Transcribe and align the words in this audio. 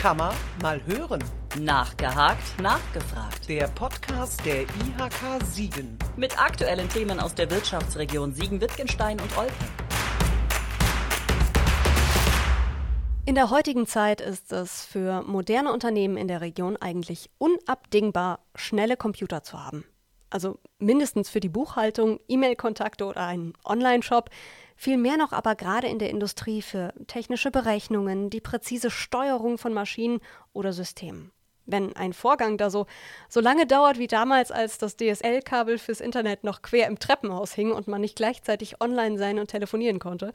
Kann 0.00 0.16
man 0.16 0.34
mal 0.62 0.80
hören. 0.86 1.22
Nachgehakt, 1.58 2.58
nachgefragt. 2.58 3.46
Der 3.46 3.68
Podcast 3.68 4.42
der 4.46 4.62
IHK 4.62 5.44
Siegen. 5.44 5.98
Mit 6.16 6.42
aktuellen 6.42 6.88
Themen 6.88 7.20
aus 7.20 7.34
der 7.34 7.50
Wirtschaftsregion 7.50 8.32
Siegen-Wittgenstein 8.32 9.20
und 9.20 9.36
Olpe. 9.36 9.52
In 13.26 13.34
der 13.34 13.50
heutigen 13.50 13.86
Zeit 13.86 14.22
ist 14.22 14.50
es 14.52 14.86
für 14.86 15.20
moderne 15.20 15.70
Unternehmen 15.70 16.16
in 16.16 16.28
der 16.28 16.40
Region 16.40 16.78
eigentlich 16.78 17.28
unabdingbar, 17.36 18.38
schnelle 18.54 18.96
Computer 18.96 19.42
zu 19.42 19.62
haben. 19.62 19.84
Also 20.30 20.60
mindestens 20.78 21.28
für 21.28 21.40
die 21.40 21.50
Buchhaltung, 21.50 22.20
E-Mail-Kontakte 22.26 23.04
oder 23.04 23.26
einen 23.26 23.52
Online-Shop. 23.66 24.30
Viel 24.82 24.96
mehr 24.96 25.18
noch 25.18 25.32
aber 25.32 25.56
gerade 25.56 25.88
in 25.88 25.98
der 25.98 26.08
Industrie 26.08 26.62
für 26.62 26.94
technische 27.06 27.50
Berechnungen, 27.50 28.30
die 28.30 28.40
präzise 28.40 28.90
Steuerung 28.90 29.58
von 29.58 29.74
Maschinen 29.74 30.20
oder 30.54 30.72
Systemen. 30.72 31.32
Wenn 31.66 31.94
ein 31.96 32.14
Vorgang 32.14 32.56
da 32.56 32.70
so, 32.70 32.86
so 33.28 33.40
lange 33.40 33.66
dauert 33.66 33.98
wie 33.98 34.06
damals, 34.06 34.50
als 34.50 34.78
das 34.78 34.96
DSL-Kabel 34.96 35.76
fürs 35.76 36.00
Internet 36.00 36.44
noch 36.44 36.62
quer 36.62 36.86
im 36.86 36.98
Treppenhaus 36.98 37.52
hing 37.52 37.72
und 37.72 37.88
man 37.88 38.00
nicht 38.00 38.16
gleichzeitig 38.16 38.80
online 38.80 39.18
sein 39.18 39.38
und 39.38 39.48
telefonieren 39.48 39.98
konnte, 39.98 40.32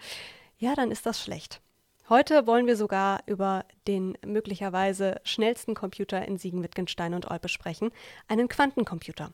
ja, 0.60 0.76
dann 0.76 0.92
ist 0.92 1.08
das 1.08 1.20
schlecht. 1.20 1.60
Heute 2.08 2.46
wollen 2.46 2.68
wir 2.68 2.78
sogar 2.78 3.24
über 3.26 3.66
den 3.88 4.16
möglicherweise 4.24 5.22
schnellsten 5.24 5.74
Computer 5.74 6.24
in 6.24 6.38
Siegen, 6.38 6.62
Wittgenstein 6.62 7.16
und 7.16 7.32
Olpe 7.32 7.50
sprechen, 7.50 7.90
einen 8.28 8.48
Quantencomputer. 8.48 9.32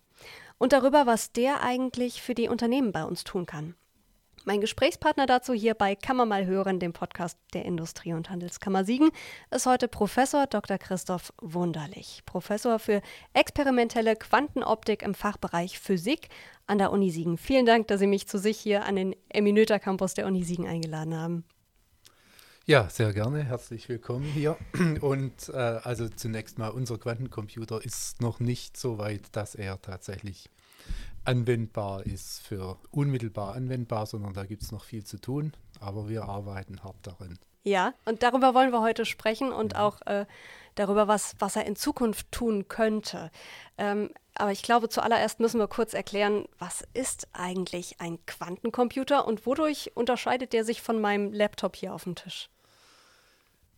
Und 0.57 0.71
darüber, 0.71 1.05
was 1.05 1.33
der 1.33 1.61
eigentlich 1.61 2.21
für 2.21 2.33
die 2.33 2.47
Unternehmen 2.47 2.93
bei 2.93 3.03
uns 3.03 3.25
tun 3.25 3.45
kann. 3.45 3.75
Mein 4.43 4.59
Gesprächspartner 4.59 5.27
dazu 5.27 5.53
hier 5.53 5.75
bei 5.75 5.95
Kammer 5.95 6.25
mal 6.25 6.47
hören, 6.47 6.79
dem 6.79 6.93
Podcast 6.93 7.37
der 7.53 7.63
Industrie- 7.63 8.13
und 8.13 8.31
Handelskammer 8.31 8.83
Siegen, 8.83 9.11
ist 9.51 9.67
heute 9.67 9.87
Professor 9.87 10.47
Dr. 10.47 10.79
Christoph 10.79 11.31
Wunderlich, 11.39 12.23
Professor 12.25 12.79
für 12.79 13.03
experimentelle 13.33 14.15
Quantenoptik 14.15 15.03
im 15.03 15.13
Fachbereich 15.13 15.77
Physik 15.77 16.29
an 16.65 16.79
der 16.79 16.91
Uni 16.91 17.11
Siegen. 17.11 17.37
Vielen 17.37 17.67
Dank, 17.67 17.87
dass 17.87 17.99
Sie 17.99 18.07
mich 18.07 18.27
zu 18.27 18.39
sich 18.39 18.57
hier 18.57 18.85
an 18.85 18.95
den 18.95 19.15
Eminöter 19.29 19.77
Campus 19.77 20.15
der 20.15 20.25
Uni 20.25 20.43
Siegen 20.43 20.65
eingeladen 20.65 21.15
haben. 21.15 21.45
Ja, 22.65 22.89
sehr 22.89 23.13
gerne. 23.13 23.43
Herzlich 23.43 23.89
willkommen 23.89 24.25
hier. 24.25 24.57
Und 25.01 25.49
äh, 25.49 25.57
also 25.57 26.09
zunächst 26.09 26.57
mal, 26.57 26.69
unser 26.69 26.97
Quantencomputer 26.97 27.85
ist 27.85 28.21
noch 28.21 28.39
nicht 28.39 28.75
so 28.75 28.97
weit, 28.97 29.35
dass 29.35 29.53
er 29.53 29.79
tatsächlich 29.83 30.49
anwendbar 31.23 32.05
ist, 32.05 32.41
für 32.41 32.77
unmittelbar 32.91 33.55
anwendbar, 33.55 34.05
sondern 34.05 34.33
da 34.33 34.45
gibt 34.45 34.63
es 34.63 34.71
noch 34.71 34.83
viel 34.83 35.03
zu 35.03 35.19
tun. 35.19 35.53
Aber 35.79 36.09
wir 36.09 36.23
arbeiten 36.23 36.83
hart 36.83 36.97
daran. 37.03 37.39
Ja, 37.63 37.93
und 38.05 38.23
darüber 38.23 38.53
wollen 38.53 38.71
wir 38.71 38.81
heute 38.81 39.05
sprechen 39.05 39.51
und 39.51 39.73
ja. 39.73 39.85
auch 39.85 40.01
äh, 40.07 40.25
darüber, 40.75 41.07
was, 41.07 41.35
was 41.39 41.55
er 41.55 41.65
in 41.65 41.75
Zukunft 41.75 42.31
tun 42.31 42.67
könnte. 42.67 43.29
Ähm, 43.77 44.09
aber 44.33 44.51
ich 44.51 44.63
glaube, 44.63 44.89
zuallererst 44.89 45.39
müssen 45.39 45.59
wir 45.59 45.67
kurz 45.67 45.93
erklären, 45.93 46.45
was 46.57 46.83
ist 46.93 47.27
eigentlich 47.33 47.99
ein 47.99 48.17
Quantencomputer 48.25 49.27
und 49.27 49.45
wodurch 49.45 49.91
unterscheidet 49.95 50.53
der 50.53 50.63
sich 50.63 50.81
von 50.81 50.99
meinem 50.99 51.33
Laptop 51.33 51.75
hier 51.75 51.93
auf 51.93 52.05
dem 52.05 52.15
Tisch? 52.15 52.49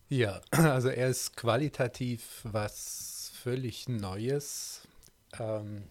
Ja, 0.08 0.40
also 0.50 0.88
er 0.88 1.08
ist 1.08 1.36
qualitativ 1.36 2.40
was 2.44 3.32
völlig 3.34 3.88
Neues. 3.88 4.88
Ähm, 5.38 5.84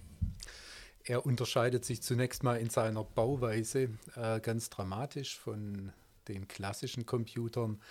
er 1.05 1.25
unterscheidet 1.25 1.83
sich 1.85 2.01
zunächst 2.01 2.43
mal 2.43 2.55
in 2.55 2.69
seiner 2.69 3.03
Bauweise 3.03 3.89
äh, 4.15 4.39
ganz 4.39 4.69
dramatisch 4.69 5.37
von 5.37 5.91
den 6.27 6.47
klassischen 6.47 7.05
Computern. 7.05 7.81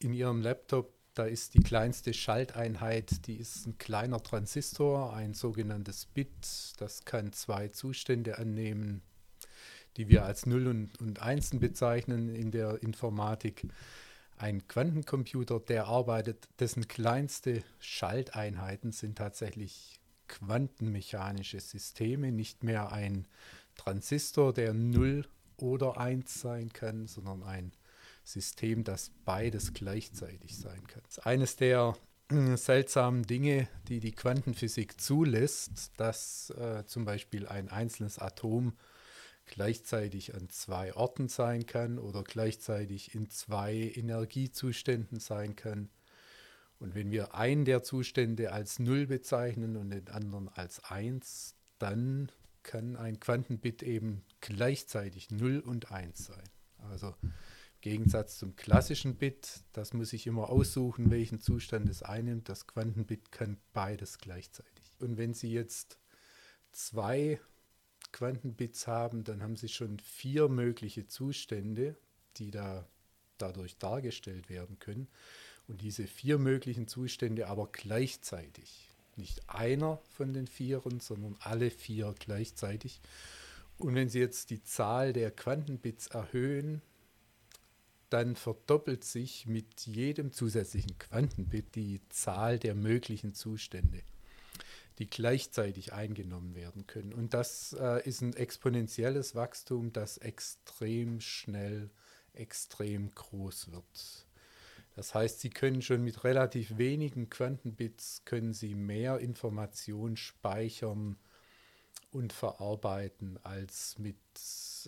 In 0.00 0.12
Ihrem 0.12 0.42
Laptop, 0.42 0.92
da 1.14 1.24
ist 1.24 1.54
die 1.54 1.62
kleinste 1.62 2.12
Schalteinheit, 2.12 3.26
die 3.26 3.36
ist 3.36 3.66
ein 3.66 3.78
kleiner 3.78 4.22
Transistor, 4.22 5.14
ein 5.14 5.34
sogenanntes 5.34 6.06
Bit. 6.06 6.72
Das 6.78 7.04
kann 7.04 7.32
zwei 7.32 7.68
Zustände 7.68 8.38
annehmen, 8.38 9.02
die 9.96 10.08
wir 10.08 10.24
als 10.24 10.46
Null 10.46 10.66
und, 10.66 10.98
und 11.00 11.22
Einsen 11.22 11.60
bezeichnen 11.60 12.34
in 12.34 12.50
der 12.50 12.82
Informatik. 12.82 13.68
Ein 14.36 14.66
Quantencomputer, 14.66 15.60
der 15.60 15.86
arbeitet, 15.86 16.48
dessen 16.58 16.88
kleinste 16.88 17.62
Schalteinheiten 17.78 18.90
sind 18.90 19.16
tatsächlich 19.18 20.01
quantenmechanische 20.32 21.60
Systeme, 21.60 22.32
nicht 22.32 22.64
mehr 22.64 22.90
ein 22.90 23.28
Transistor, 23.76 24.52
der 24.52 24.72
0 24.72 25.26
oder 25.58 25.98
1 25.98 26.40
sein 26.40 26.72
kann, 26.72 27.06
sondern 27.06 27.42
ein 27.42 27.72
System, 28.24 28.84
das 28.84 29.10
beides 29.24 29.74
gleichzeitig 29.74 30.56
sein 30.56 30.86
kann. 30.86 31.02
Eines 31.22 31.56
der 31.56 31.94
äh, 32.30 32.56
seltsamen 32.56 33.24
Dinge, 33.24 33.68
die 33.88 34.00
die 34.00 34.12
Quantenphysik 34.12 35.00
zulässt, 35.00 35.92
dass 35.96 36.50
äh, 36.50 36.84
zum 36.86 37.04
Beispiel 37.04 37.46
ein 37.46 37.68
einzelnes 37.68 38.18
Atom 38.18 38.72
gleichzeitig 39.44 40.34
an 40.34 40.48
zwei 40.48 40.94
Orten 40.94 41.28
sein 41.28 41.66
kann 41.66 41.98
oder 41.98 42.22
gleichzeitig 42.22 43.14
in 43.14 43.28
zwei 43.28 43.92
Energiezuständen 43.94 45.20
sein 45.20 45.56
kann. 45.56 45.90
Und 46.82 46.96
wenn 46.96 47.12
wir 47.12 47.36
einen 47.36 47.64
der 47.64 47.84
Zustände 47.84 48.50
als 48.50 48.80
0 48.80 49.06
bezeichnen 49.06 49.76
und 49.76 49.90
den 49.90 50.08
anderen 50.08 50.48
als 50.48 50.82
1, 50.82 51.54
dann 51.78 52.32
kann 52.64 52.96
ein 52.96 53.20
Quantenbit 53.20 53.84
eben 53.84 54.24
gleichzeitig 54.40 55.30
0 55.30 55.60
und 55.60 55.92
1 55.92 56.26
sein. 56.26 56.42
Also 56.78 57.14
im 57.22 57.32
Gegensatz 57.82 58.36
zum 58.36 58.56
klassischen 58.56 59.14
Bit, 59.14 59.60
das 59.72 59.94
muss 59.94 60.12
ich 60.12 60.26
immer 60.26 60.50
aussuchen, 60.50 61.12
welchen 61.12 61.38
Zustand 61.38 61.88
es 61.88 62.02
einnimmt. 62.02 62.48
Das 62.48 62.66
Quantenbit 62.66 63.30
kann 63.30 63.58
beides 63.72 64.18
gleichzeitig. 64.18 64.96
Und 64.98 65.16
wenn 65.18 65.34
Sie 65.34 65.52
jetzt 65.52 66.00
zwei 66.72 67.40
Quantenbits 68.10 68.88
haben, 68.88 69.22
dann 69.22 69.40
haben 69.40 69.54
Sie 69.54 69.68
schon 69.68 70.00
vier 70.00 70.48
mögliche 70.48 71.06
Zustände, 71.06 71.96
die 72.38 72.50
da 72.50 72.88
dadurch 73.38 73.78
dargestellt 73.78 74.48
werden 74.48 74.80
können 74.80 75.06
und 75.68 75.80
diese 75.80 76.06
vier 76.06 76.38
möglichen 76.38 76.88
Zustände 76.88 77.48
aber 77.48 77.68
gleichzeitig. 77.70 78.90
Nicht 79.16 79.48
einer 79.48 79.98
von 80.16 80.32
den 80.32 80.46
Vieren, 80.46 81.00
sondern 81.00 81.36
alle 81.40 81.70
vier 81.70 82.14
gleichzeitig. 82.18 83.00
Und 83.78 83.94
wenn 83.94 84.08
Sie 84.08 84.20
jetzt 84.20 84.50
die 84.50 84.62
Zahl 84.62 85.12
der 85.12 85.30
Quantenbits 85.30 86.06
erhöhen, 86.08 86.82
dann 88.10 88.36
verdoppelt 88.36 89.04
sich 89.04 89.46
mit 89.46 89.86
jedem 89.86 90.32
zusätzlichen 90.32 90.98
Quantenbit 90.98 91.74
die 91.74 92.00
Zahl 92.10 92.58
der 92.58 92.74
möglichen 92.74 93.34
Zustände, 93.34 94.02
die 94.98 95.08
gleichzeitig 95.08 95.94
eingenommen 95.94 96.54
werden 96.54 96.86
können. 96.86 97.14
Und 97.14 97.32
das 97.32 97.72
äh, 97.72 98.06
ist 98.06 98.20
ein 98.20 98.34
exponentielles 98.34 99.34
Wachstum, 99.34 99.92
das 99.92 100.18
extrem 100.18 101.20
schnell, 101.20 101.90
extrem 102.34 103.14
groß 103.14 103.72
wird. 103.72 104.26
Das 104.94 105.14
heißt, 105.14 105.40
Sie 105.40 105.50
können 105.50 105.80
schon 105.80 106.04
mit 106.04 106.24
relativ 106.24 106.76
wenigen 106.76 107.30
Quantenbits 107.30 108.24
können 108.24 108.52
Sie 108.52 108.74
mehr 108.74 109.18
Information 109.18 110.16
speichern 110.16 111.16
und 112.10 112.32
verarbeiten 112.32 113.38
als 113.42 113.98
mit 113.98 114.16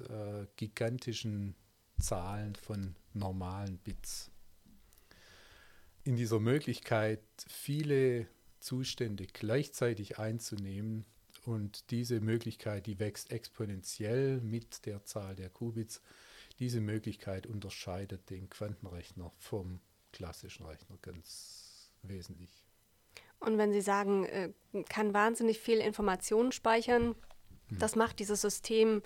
äh, 0.09 0.47
gigantischen 0.57 1.55
Zahlen 1.99 2.55
von 2.55 2.97
normalen 3.15 3.79
Bits. 3.79 4.31
In 6.03 6.17
dieser 6.17 6.39
Möglichkeit, 6.39 7.23
viele 7.49 8.27
Zustände 8.61 9.27
gleichzeitig 9.27 10.19
einzunehmen 10.19 11.07
und 11.47 11.91
diese 11.91 12.21
Möglichkeit, 12.21 12.87
die 12.87 12.99
wächst 12.99 13.31
exponentiell 13.31 14.41
mit 14.43 14.85
der 14.85 15.05
Zahl 15.05 15.35
der 15.35 15.49
Qubits, 15.49 16.03
diese 16.59 16.81
Möglichkeit 16.81 17.47
unterscheidet 17.47 18.29
den 18.29 18.51
Quantenrechner 18.51 19.33
vom 19.39 19.81
klassischen 20.15 20.65
Rechner 20.65 20.97
ganz 21.03 21.91
wesentlich. 22.03 22.65
Und 23.41 23.59
wenn 23.59 23.73
Sie 23.73 23.81
sagen, 23.83 24.25
äh, 24.25 24.53
kann 24.89 25.13
wahnsinnig 25.13 25.59
viel 25.59 25.79
Informationen 25.79 26.53
speichern, 26.53 27.15
hm. 27.69 27.79
das 27.79 27.97
macht 27.97 28.21
dieses 28.21 28.41
System 28.41 29.03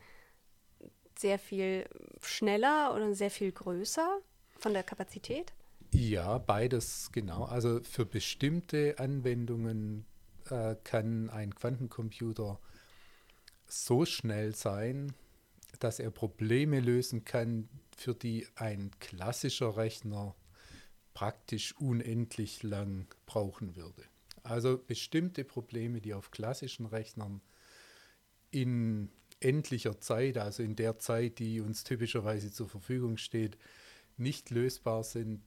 sehr 1.19 1.39
viel 1.39 1.89
schneller 2.21 2.95
oder 2.95 3.13
sehr 3.15 3.31
viel 3.31 3.51
größer 3.51 4.21
von 4.59 4.73
der 4.73 4.85
Kapazität? 4.85 5.53
Ja, 5.91 6.39
beides 6.39 7.11
genau. 7.11 7.45
Also 7.45 7.81
für 7.83 8.05
bestimmte 8.05 8.97
Anwendungen 8.99 10.05
äh, 10.51 10.77
kann 10.85 11.31
ein 11.31 11.55
Quantencomputer 11.55 12.61
so 13.67 14.05
schnell 14.05 14.55
sein, 14.55 15.15
dass 15.81 15.99
er 15.99 16.11
Probleme 16.11 16.81
lösen 16.81 17.25
kann, 17.25 17.69
für 17.97 18.15
die 18.15 18.47
ein 18.55 18.91
klassischer 19.01 19.77
Rechner 19.77 20.35
praktisch 21.19 21.75
unendlich 21.79 22.63
lang 22.63 23.13
brauchen 23.27 23.75
würde. 23.75 24.05
Also 24.45 24.79
bestimmte 24.79 25.43
Probleme, 25.43 26.01
die 26.01 26.15
auf 26.15 26.31
klassischen 26.31 26.87
Rechnern 26.87 27.41
in 28.53 29.11
endlicher 29.41 30.01
Zeit, 30.01 30.39
also 30.39 30.63
in 30.63 30.77
der 30.77 31.01
Zeit, 31.01 31.41
die 31.41 31.61
uns 31.61 31.83
typischerweise 31.83 32.53
zur 32.53 32.69
Verfügung 32.69 33.17
steht, 33.17 33.59
nicht 34.17 34.51
lösbar 34.51 35.03
sind, 35.03 35.43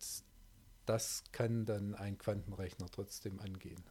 das 0.85 1.23
kann 1.31 1.63
dann 1.63 1.95
ein 1.95 2.17
Quantenrechner 2.17 2.87
trotzdem 2.91 3.39
angehen. 3.39 3.81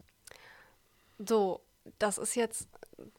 So, 1.18 1.62
das 1.98 2.18
ist 2.18 2.34
jetzt 2.34 2.68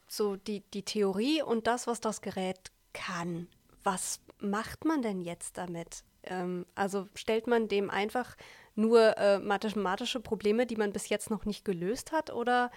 so 0.08 0.36
die, 0.36 0.60
die 0.76 0.84
Theorie 0.84 1.42
und 1.42 1.66
das, 1.66 1.88
was 1.88 2.00
das 2.00 2.22
Gerät 2.22 2.72
kann. 2.94 3.48
Was 3.82 4.20
macht 4.40 4.86
man 4.86 5.02
denn 5.02 5.20
jetzt 5.20 5.58
damit? 5.58 6.04
Ähm, 6.24 6.66
also 6.76 7.08
stellt 7.16 7.48
man 7.48 7.68
dem 7.68 7.90
einfach 7.90 8.36
nur 8.76 9.18
äh, 9.18 9.40
mathematische 9.40 10.20
Probleme, 10.20 10.66
die 10.66 10.76
man 10.76 10.94
bis 10.94 11.10
jetzt 11.10 11.30
noch 11.30 11.46
nicht 11.46 11.66
gelöst 11.66 12.12
hat? 12.12 12.32
Oder 12.32 12.72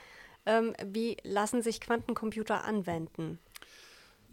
ähm, 0.47 0.75
wie 0.85 1.17
lassen 1.23 1.63
sich 1.63 1.81
Quantencomputer 1.81 2.65
anwenden? 2.65 3.39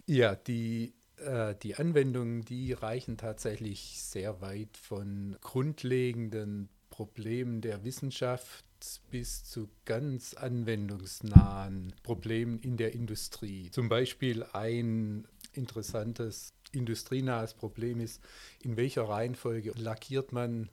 Ja, 0.07 0.35
die, 0.35 0.93
äh, 1.17 1.55
die 1.61 1.75
Anwendungen, 1.75 2.43
die 2.43 2.73
reichen 2.73 3.17
tatsächlich 3.17 4.01
sehr 4.01 4.41
weit 4.41 4.75
von 4.77 5.37
grundlegenden 5.41 6.69
Problemen 6.89 7.61
der 7.61 7.83
Wissenschaft 7.83 8.65
bis 9.09 9.43
zu 9.43 9.69
ganz 9.85 10.33
anwendungsnahen 10.33 11.93
Problemen 12.03 12.59
in 12.59 12.77
der 12.77 12.93
Industrie. 12.93 13.69
Zum 13.71 13.89
Beispiel 13.89 14.43
ein 14.53 15.27
interessantes 15.53 16.53
industrienahes 16.71 17.53
Problem 17.53 17.99
ist, 17.99 18.21
in 18.61 18.77
welcher 18.77 19.03
Reihenfolge 19.03 19.71
lackiert 19.75 20.31
man 20.31 20.69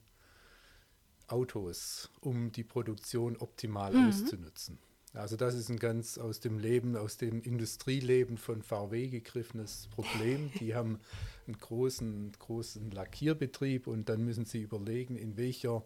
Autos, 1.27 2.11
um 2.21 2.53
die 2.53 2.65
Produktion 2.65 3.37
optimal 3.37 3.93
mhm. 3.93 4.09
auszunutzen. 4.09 4.79
Also 5.15 5.37
das 5.37 5.55
ist 5.55 5.69
ein 5.71 5.79
ganz 5.79 6.19
aus 6.19 6.41
dem 6.41 6.59
Leben, 6.59 6.97
aus 6.97 7.17
dem 7.17 7.43
Industrieleben 7.43 8.37
von 8.37 8.62
VW 8.62 9.09
gegriffenes 9.09 9.89
Problem. 9.91 10.50
Die 10.61 10.75
haben 10.75 11.00
einen 11.47 11.59
großen, 11.59 12.33
großen 12.39 12.91
Lackierbetrieb 12.91 13.87
und 13.87 14.09
dann 14.09 14.25
müssen 14.25 14.45
sie 14.45 14.61
überlegen, 14.61 15.17
in 15.17 15.37
welcher 15.37 15.85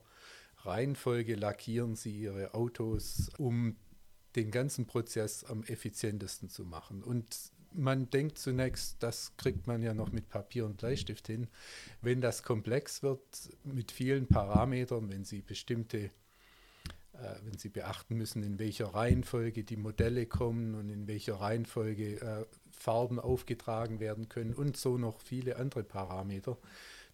Reihenfolge 0.59 1.35
lackieren 1.35 1.97
sie 1.97 2.20
ihre 2.20 2.55
Autos, 2.55 3.31
um 3.38 3.76
den 4.37 4.50
ganzen 4.50 4.87
Prozess 4.87 5.44
am 5.44 5.62
effizientesten 5.64 6.49
zu 6.49 6.64
machen. 6.64 7.03
Und 7.03 7.37
man 7.74 8.10
denkt 8.10 8.38
zunächst, 8.38 9.02
das 9.02 9.36
kriegt 9.36 9.66
man 9.66 9.82
ja 9.82 9.94
noch 9.94 10.12
mit 10.12 10.28
Papier 10.28 10.66
und 10.66 10.78
Bleistift 10.78 11.26
hin. 11.26 11.48
Wenn 12.00 12.20
das 12.20 12.42
komplex 12.42 13.02
wird 13.02 13.20
mit 13.64 13.92
vielen 13.92 14.26
Parametern, 14.26 15.10
wenn 15.10 15.24
Sie 15.24 15.42
bestimmte, 15.42 15.98
äh, 15.98 16.10
wenn 17.42 17.58
Sie 17.58 17.69
beachten 17.69 18.16
müssen, 18.16 18.42
in 18.42 18.58
welcher 18.58 18.94
Reihenfolge 18.94 19.64
die 19.64 19.76
Modelle 19.76 20.26
kommen 20.26 20.74
und 20.74 20.88
in 20.88 21.06
welcher 21.06 21.34
Reihenfolge 21.34 22.20
äh, 22.20 22.46
Farben 22.70 23.20
aufgetragen 23.20 24.00
werden 24.00 24.28
können 24.28 24.54
und 24.54 24.76
so 24.76 24.98
noch 24.98 25.20
viele 25.20 25.56
andere 25.56 25.84
Parameter, 25.84 26.58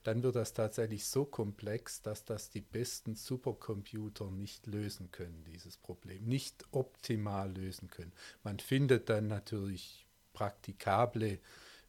dann 0.04 0.22
wird 0.22 0.36
das 0.36 0.54
tatsächlich 0.54 1.04
so 1.04 1.24
komplex, 1.24 2.02
dass 2.02 2.24
das 2.24 2.50
die 2.50 2.60
besten 2.60 3.14
Supercomputer 3.14 4.30
nicht 4.30 4.66
lösen 4.66 5.10
können, 5.10 5.44
dieses 5.44 5.76
Problem, 5.76 6.24
nicht 6.24 6.64
optimal 6.70 7.52
lösen 7.52 7.88
können. 7.88 8.12
Man 8.42 8.58
findet 8.58 9.10
dann 9.10 9.26
natürlich 9.26 10.07
praktikable 10.32 11.38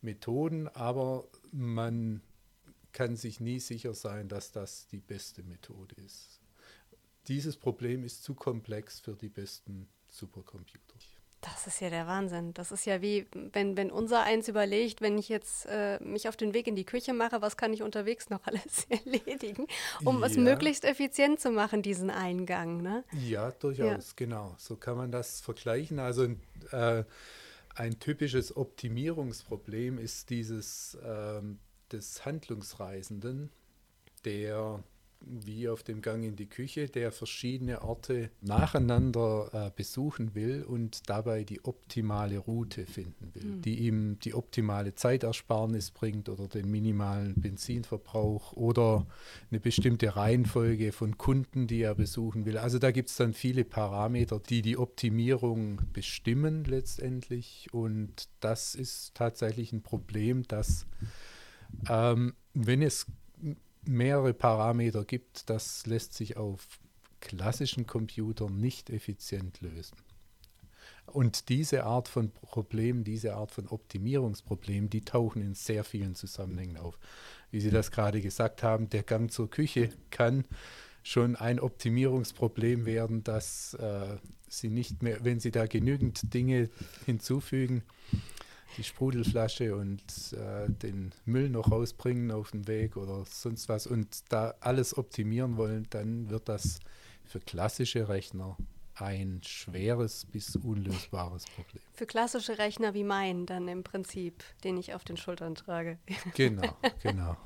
Methoden, 0.02 0.68
aber 0.70 1.28
man 1.52 2.22
kann 2.92 3.16
sich 3.16 3.40
nie 3.40 3.60
sicher 3.60 3.94
sein, 3.94 4.28
dass 4.28 4.52
das 4.52 4.88
die 4.88 5.00
beste 5.00 5.44
Methode 5.44 5.96
ist. 6.04 6.40
Dieses 7.28 7.58
Problem 7.58 8.04
ist 8.04 8.24
zu 8.24 8.34
komplex 8.34 9.00
für 9.00 9.16
die 9.16 9.30
besten 9.30 9.88
Supercomputer. 10.08 10.96
Das 11.42 11.68
ist 11.68 11.80
ja 11.80 11.90
der 11.90 12.06
Wahnsinn. 12.06 12.54
Das 12.54 12.72
ist 12.72 12.86
ja 12.86 13.02
wie, 13.02 13.26
wenn, 13.32 13.78
wenn 13.78 13.92
unser 13.92 14.24
eins 14.24 14.50
überlegt, 14.50 15.00
wenn 15.02 15.18
ich 15.18 15.30
jetzt 15.30 15.66
äh, 15.68 15.98
mich 16.04 16.28
auf 16.28 16.36
den 16.36 16.54
Weg 16.54 16.68
in 16.68 16.76
die 16.76 16.84
Küche 16.84 17.14
mache, 17.14 17.42
was 17.42 17.56
kann 17.56 17.72
ich 17.72 17.82
unterwegs 17.82 18.30
noch 18.30 18.42
alles 18.46 18.88
erledigen, 18.90 19.68
um 20.04 20.20
ja. 20.20 20.28
es 20.28 20.36
möglichst 20.36 20.84
effizient 20.84 21.40
zu 21.40 21.52
machen, 21.52 21.82
diesen 21.82 22.10
Eingang. 22.10 22.82
Ne? 22.82 23.06
Ja, 23.14 23.52
durchaus, 23.52 24.08
ja. 24.10 24.14
genau. 24.18 24.56
So 24.58 24.76
kann 24.76 24.98
man 24.98 25.12
das 25.12 25.40
vergleichen. 25.40 26.00
Also 26.00 26.26
äh, 26.72 27.06
ein 27.80 27.98
typisches 27.98 28.58
Optimierungsproblem 28.58 30.00
ist 30.00 30.30
dieses 30.30 30.98
ähm, 31.02 31.60
des 31.94 32.26
Handlungsreisenden, 32.26 33.52
der 34.26 34.84
wie 35.22 35.68
auf 35.68 35.84
dem 35.84 36.02
Gang 36.02 36.24
in 36.24 36.36
die 36.36 36.48
Küche, 36.48 36.88
der 36.88 37.12
verschiedene 37.12 37.82
Orte 37.82 38.32
nacheinander 38.42 39.50
äh, 39.54 39.72
besuchen 39.76 40.34
will 40.34 40.64
und 40.64 41.10
dabei 41.10 41.44
die 41.44 41.64
optimale 41.66 42.38
Route 42.38 42.86
finden 42.86 43.32
will, 43.34 43.44
mhm. 43.44 43.62
die 43.62 43.80
ihm 43.80 44.20
die 44.20 44.34
optimale 44.34 44.96
Zeitersparnis 44.96 45.92
bringt 45.92 46.30
oder 46.30 46.48
den 46.48 46.72
minimalen 46.72 47.36
Benzinverbrauch 47.36 48.54
oder 48.54 49.06
eine 49.52 49.60
bestimmte 49.60 50.16
Reihenfolge 50.16 50.92
von 50.92 51.18
Kunden, 51.18 51.68
die 51.68 51.82
er 51.82 51.96
besuchen 51.96 52.46
will. 52.46 52.58
Also 52.58 52.80
da 52.80 52.92
gibt 52.92 53.10
es 53.10 53.18
dann 53.18 53.34
viele 53.34 53.66
Parameter, 53.66 54.40
die 54.40 54.62
die 54.62 54.78
Optimierung 54.78 55.82
bestimmen 55.94 56.64
letztendlich 56.64 57.68
und 57.72 58.30
das 58.40 58.74
ist 58.74 59.16
tatsächlich 59.16 59.74
ein 59.74 59.82
Problem, 59.82 60.44
dass 60.44 60.86
ähm, 61.88 62.34
wenn 62.54 62.82
es 62.82 63.06
mehrere 63.86 64.34
Parameter 64.34 65.06
gibt, 65.06 65.50
das 65.50 65.86
lässt 65.86 66.14
sich 66.14 66.38
auf 66.38 66.80
klassischen 67.22 67.86
Computern 67.88 68.60
nicht 68.60 68.90
effizient 68.90 69.62
lösen. 69.62 69.98
Und 71.06 71.50
diese 71.50 71.86
Art 71.86 72.08
von 72.08 72.32
Problemen, 72.32 73.04
diese 73.04 73.36
Art 73.36 73.52
von 73.52 73.68
Optimierungsproblemen, 73.68 74.90
die 74.90 75.02
tauchen 75.02 75.42
in 75.42 75.56
sehr 75.56 75.84
vielen 75.84 76.16
Zusammenhängen 76.16 76.78
auf. 76.78 77.00
Wie 77.52 77.60
Sie 77.60 77.72
das 77.72 77.92
gerade 77.92 78.22
gesagt 78.22 78.62
haben, 78.62 78.90
der 78.90 79.04
Gang 79.04 79.32
zur 79.32 79.50
Küche 79.50 79.90
kann 80.12 80.46
schon 81.02 81.36
ein 81.36 81.60
Optimierungsproblem 81.60 82.86
werden, 82.86 83.24
dass 83.24 83.74
äh, 83.76 84.18
Sie 84.48 84.70
nicht 84.70 85.02
mehr, 85.02 85.24
wenn 85.24 85.40
Sie 85.40 85.52
da 85.52 85.66
genügend 85.66 86.34
Dinge 86.34 86.70
hinzufügen, 87.06 87.84
die 88.78 88.84
Sprudelflasche 88.84 89.76
und 89.76 90.02
äh, 90.34 90.70
den 90.70 91.12
Müll 91.26 91.50
noch 91.50 91.72
rausbringen 91.72 92.32
auf 92.32 92.52
den 92.52 92.68
Weg 92.68 92.98
oder 92.98 93.26
sonst 93.26 93.70
was 93.70 93.88
und 93.88 94.24
da 94.30 94.56
alles 94.60 94.98
optimieren 94.98 95.58
wollen, 95.58 95.88
dann 95.90 96.30
wird 96.30 96.50
das 96.50 96.80
für 97.26 97.40
klassische 97.40 98.10
Rechner 98.10 98.58
ein 98.96 99.42
schweres 99.44 100.26
bis 100.26 100.56
unlösbares 100.56 101.46
Problem. 101.46 101.82
Für 101.94 102.06
klassische 102.06 102.58
Rechner 102.58 102.94
wie 102.94 103.04
meinen 103.04 103.46
dann 103.46 103.68
im 103.68 103.84
Prinzip, 103.84 104.44
den 104.64 104.78
ich 104.78 104.94
auf 104.94 105.04
den 105.04 105.18
Schultern 105.18 105.56
trage. 105.56 106.00
Genau, 106.36 106.76
genau. 107.04 107.38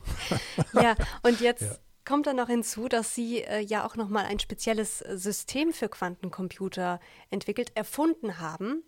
ja, 0.74 0.96
und 1.22 1.40
jetzt 1.42 1.62
ja. 1.62 1.78
Kommt 2.06 2.28
dann 2.28 2.36
noch 2.36 2.48
hinzu, 2.48 2.88
dass 2.88 3.16
Sie 3.16 3.42
äh, 3.42 3.60
ja 3.60 3.86
auch 3.86 3.96
nochmal 3.96 4.26
ein 4.26 4.40
spezielles 4.40 5.00
System 5.00 5.74
für 5.74 5.90
Quantencomputer 5.90 7.00
entwickelt, 7.30 7.72
erfunden 7.76 8.40
haben 8.40 8.84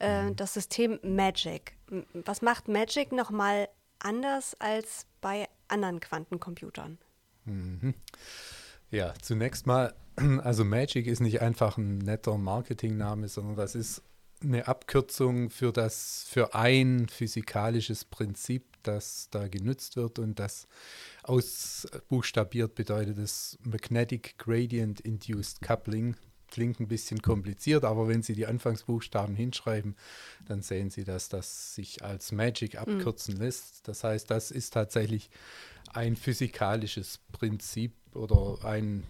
äh, 0.00 0.24
mhm. 0.24 0.36
das 0.36 0.54
System 0.54 0.98
Magic. 1.02 1.76
Was 2.12 2.42
macht 2.42 2.68
Magic 2.68 3.12
nochmal 3.12 3.68
anders 3.98 4.56
als 4.58 5.06
bei 5.20 5.48
anderen 5.68 6.00
Quantencomputern? 6.00 6.98
Mhm. 7.44 7.94
Ja, 8.90 9.14
zunächst 9.20 9.66
mal, 9.66 9.94
also 10.42 10.64
Magic 10.64 11.06
ist 11.06 11.20
nicht 11.20 11.42
einfach 11.42 11.78
ein 11.78 11.98
netter 11.98 12.38
Marketingname, 12.38 13.28
sondern 13.28 13.56
das 13.56 13.74
ist 13.74 14.02
eine 14.42 14.68
Abkürzung 14.68 15.50
für 15.50 15.72
das 15.72 16.26
für 16.28 16.54
ein 16.54 17.08
physikalisches 17.08 18.04
Prinzip, 18.04 18.64
das 18.82 19.28
da 19.30 19.48
genutzt 19.48 19.96
wird 19.96 20.18
und 20.18 20.38
das 20.38 20.66
ausbuchstabiert 21.22 22.74
bedeutet 22.74 23.18
es 23.18 23.58
Magnetic 23.62 24.36
Gradient 24.38 25.00
Induced 25.00 25.62
Coupling 25.62 26.16
klingt 26.54 26.78
ein 26.78 26.86
bisschen 26.86 27.20
kompliziert, 27.20 27.84
aber 27.84 28.06
wenn 28.06 28.22
Sie 28.22 28.34
die 28.34 28.46
Anfangsbuchstaben 28.46 29.34
hinschreiben, 29.34 29.96
dann 30.46 30.62
sehen 30.62 30.88
Sie, 30.88 31.02
dass 31.02 31.28
das 31.28 31.74
sich 31.74 32.04
als 32.04 32.30
Magic 32.30 32.74
mhm. 32.74 32.78
abkürzen 32.78 33.34
mhm. 33.34 33.40
lässt. 33.40 33.88
Das 33.88 34.04
heißt, 34.04 34.30
das 34.30 34.52
ist 34.52 34.72
tatsächlich 34.72 35.30
ein 35.92 36.14
physikalisches 36.14 37.18
Prinzip 37.32 37.92
oder 38.14 38.64
ein, 38.64 39.02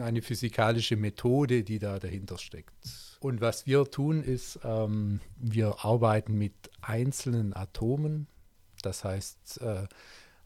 eine 0.00 0.22
physikalische 0.22 0.96
Methode, 0.96 1.64
die 1.64 1.78
da 1.78 1.98
dahinter 1.98 2.38
steckt. 2.38 2.72
Und 3.20 3.40
was 3.40 3.66
wir 3.66 3.84
tun, 3.90 4.22
ist, 4.22 4.60
ähm, 4.64 5.20
wir 5.36 5.84
arbeiten 5.84 6.38
mit 6.38 6.54
einzelnen 6.80 7.54
Atomen. 7.54 8.26
Das 8.82 9.04
heißt, 9.04 9.60
äh, 9.60 9.86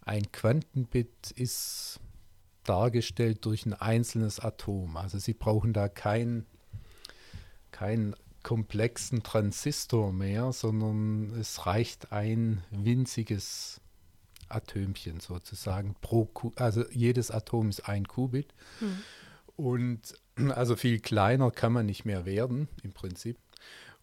ein 0.04 0.32
Quantenbit 0.32 1.30
ist 1.32 2.00
dargestellt 2.64 3.44
durch 3.44 3.66
ein 3.66 3.74
einzelnes 3.74 4.40
Atom. 4.40 4.96
Also 4.96 5.18
Sie 5.18 5.34
brauchen 5.34 5.72
da 5.72 5.88
keinen 5.88 6.46
kein 7.70 8.14
komplexen 8.42 9.22
Transistor 9.22 10.12
mehr, 10.12 10.52
sondern 10.52 11.32
es 11.38 11.66
reicht 11.66 12.12
ein 12.12 12.62
winziges 12.70 13.81
Atömchen 14.52 15.20
sozusagen 15.20 15.94
pro 16.00 16.26
Ku 16.26 16.52
also 16.56 16.84
jedes 16.90 17.30
Atom 17.30 17.68
ist 17.68 17.88
ein 17.88 18.06
Qubit. 18.06 18.54
Mhm. 18.80 18.98
Und 19.56 20.14
also 20.50 20.76
viel 20.76 20.98
kleiner 21.00 21.50
kann 21.50 21.72
man 21.72 21.86
nicht 21.86 22.04
mehr 22.04 22.24
werden 22.24 22.68
im 22.82 22.92
Prinzip. 22.92 23.38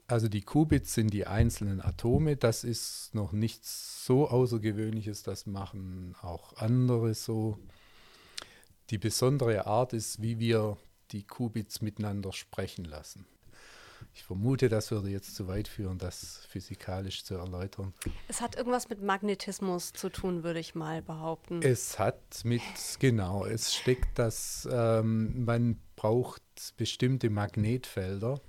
Also 0.07 0.27
die 0.27 0.41
Qubits 0.41 0.95
sind 0.95 1.13
die 1.13 1.27
einzelnen 1.27 1.81
Atome. 1.81 2.35
Das 2.35 2.63
ist 2.63 3.13
noch 3.13 3.31
nichts 3.31 4.05
so 4.05 4.27
Außergewöhnliches. 4.27 5.23
Das 5.23 5.45
machen 5.45 6.15
auch 6.21 6.57
andere 6.57 7.13
so 7.13 7.59
die 8.89 8.97
besondere 8.97 9.67
Art 9.67 9.93
ist, 9.93 10.21
wie 10.21 10.39
wir 10.39 10.77
die 11.11 11.23
Qubits 11.23 11.81
miteinander 11.81 12.33
sprechen 12.33 12.85
lassen. 12.85 13.25
Ich 14.19 14.25
vermute, 14.25 14.67
das 14.67 14.91
würde 14.91 15.07
jetzt 15.07 15.33
zu 15.33 15.47
weit 15.47 15.69
führen, 15.69 15.97
das 15.97 16.45
physikalisch 16.49 17.23
zu 17.23 17.35
erläutern. 17.35 17.93
Es 18.27 18.41
hat 18.41 18.57
irgendwas 18.57 18.89
mit 18.89 19.01
Magnetismus 19.01 19.93
zu 19.93 20.09
tun, 20.09 20.43
würde 20.43 20.59
ich 20.59 20.75
mal 20.75 21.01
behaupten. 21.01 21.61
Es 21.61 21.97
hat 21.99 22.43
mit, 22.43 22.61
genau, 22.99 23.45
es 23.45 23.73
steckt, 23.73 24.19
dass 24.19 24.67
ähm, 24.69 25.45
man 25.45 25.79
braucht 25.95 26.43
bestimmte 26.75 27.29
Magnetfelder, 27.29 28.41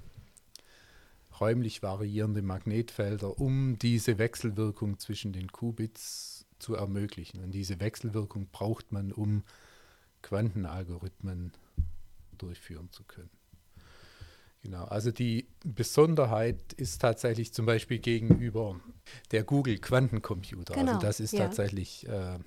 räumlich 1.39 1.85
variierende 1.85 2.43
Magnetfelder, 2.43 3.39
um 3.39 3.79
diese 3.79 4.19
Wechselwirkung 4.19 4.99
zwischen 4.99 5.33
den 5.33 5.53
Qubits 5.53 6.47
zu 6.59 6.75
ermöglichen. 6.75 7.45
Und 7.45 7.53
diese 7.53 7.79
Wechselwirkung 7.79 8.49
braucht 8.51 8.91
man, 8.91 9.13
um 9.13 9.45
Quantenalgorithmen 10.23 11.53
durchführen 12.39 12.91
zu 12.91 13.05
können. 13.05 13.40
Genau, 14.63 14.85
also 14.85 15.11
die 15.11 15.49
Besonderheit 15.65 16.75
ist 16.75 17.01
tatsächlich 17.01 17.55
zum 17.55 17.65
Beispiel 17.65 17.99
gegenüber 17.99 18.79
der 19.31 19.43
Google 19.43 19.79
Quantencomputer. 19.79 20.75
Also 20.75 20.81
genau, 20.81 20.97
also 20.97 21.07
das 21.07 21.21
ist 21.21 21.33
ja. 21.33 21.47
tatsächlich 21.47 22.07
äh, 22.07 22.39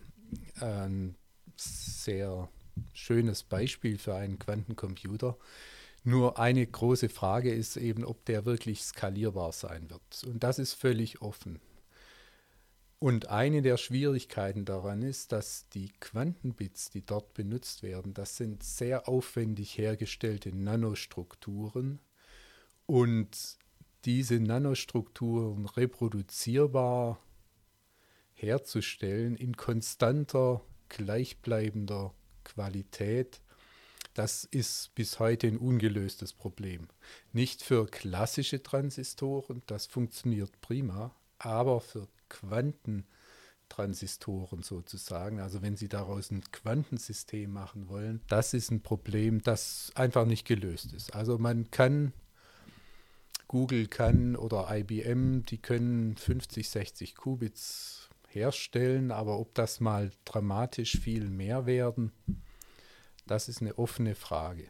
ein 0.60 1.16
sehr 1.56 2.50
schönes 2.94 3.44
Beispiel 3.44 3.98
für 3.98 4.16
einen 4.16 4.38
Quantencomputer. 4.38 5.38
Nur 6.04 6.38
eine 6.38 6.66
große 6.66 7.10
Frage 7.10 7.52
ist 7.52 7.78
eben, 7.78 8.04
ob 8.04 8.26
der 8.26 8.46
wirklich 8.46 8.84
skalierbar 8.84 9.52
sein 9.52 9.90
wird. 9.90 10.02
Und 10.26 10.44
das 10.44 10.60
ist 10.60 10.74
völlig 10.74 11.22
offen. 11.22 11.60
Und 13.00 13.30
eine 13.30 13.62
der 13.62 13.78
Schwierigkeiten 13.78 14.64
daran 14.64 15.02
ist, 15.02 15.32
dass 15.34 15.68
die 15.70 15.90
Quantenbits, 16.00 16.90
die 16.90 17.06
dort 17.06 17.34
benutzt 17.34 17.84
werden, 17.84 18.14
das 18.14 18.38
sind 18.38 18.64
sehr 18.64 19.10
aufwendig 19.10 19.78
hergestellte 19.78 20.56
Nanostrukturen 20.56 22.00
und 22.86 23.58
diese 24.06 24.40
Nanostrukturen 24.40 25.66
reproduzierbar 25.66 27.20
herzustellen 28.34 29.36
in 29.36 29.56
konstanter, 29.56 30.62
gleichbleibender 30.90 32.14
Qualität, 32.44 33.42
das 34.14 34.44
ist 34.44 34.94
bis 34.94 35.20
heute 35.20 35.48
ein 35.48 35.58
ungelöstes 35.58 36.34
Problem. 36.34 36.88
Nicht 37.32 37.64
für 37.64 37.88
klassische 37.88 38.62
Transistoren, 38.62 39.64
das 39.66 39.88
funktioniert 39.88 40.62
prima, 40.62 41.16
aber 41.40 41.82
für 41.82 42.08
Quantentransistoren 42.34 44.64
sozusagen. 44.64 45.40
Also 45.40 45.62
wenn 45.62 45.78
Sie 45.78 45.88
daraus 45.88 46.32
ein 46.32 46.44
Quantensystem 46.52 47.50
machen 47.52 47.88
wollen, 47.88 48.20
das 48.28 48.54
ist 48.54 48.72
ein 48.72 48.82
Problem, 48.82 49.42
das 49.42 49.94
einfach 49.96 50.26
nicht 50.26 50.46
gelöst 50.46 50.92
ist. 50.94 51.16
Also 51.16 51.38
man 51.38 51.72
kann, 51.72 52.12
Google 53.48 53.88
kann 53.88 54.36
oder 54.36 54.68
IBM, 54.70 55.46
die 55.46 55.60
können 55.60 56.18
50, 56.18 56.70
60 56.70 57.16
Qubits 57.16 58.10
herstellen, 58.28 59.12
aber 59.12 59.40
ob 59.40 59.54
das 59.54 59.80
mal 59.80 60.12
dramatisch 60.26 61.00
viel 61.00 61.30
mehr 61.30 61.66
werden, 61.66 62.12
das 63.28 63.48
ist 63.48 63.62
eine 63.62 63.78
offene 63.78 64.16
Frage. 64.16 64.68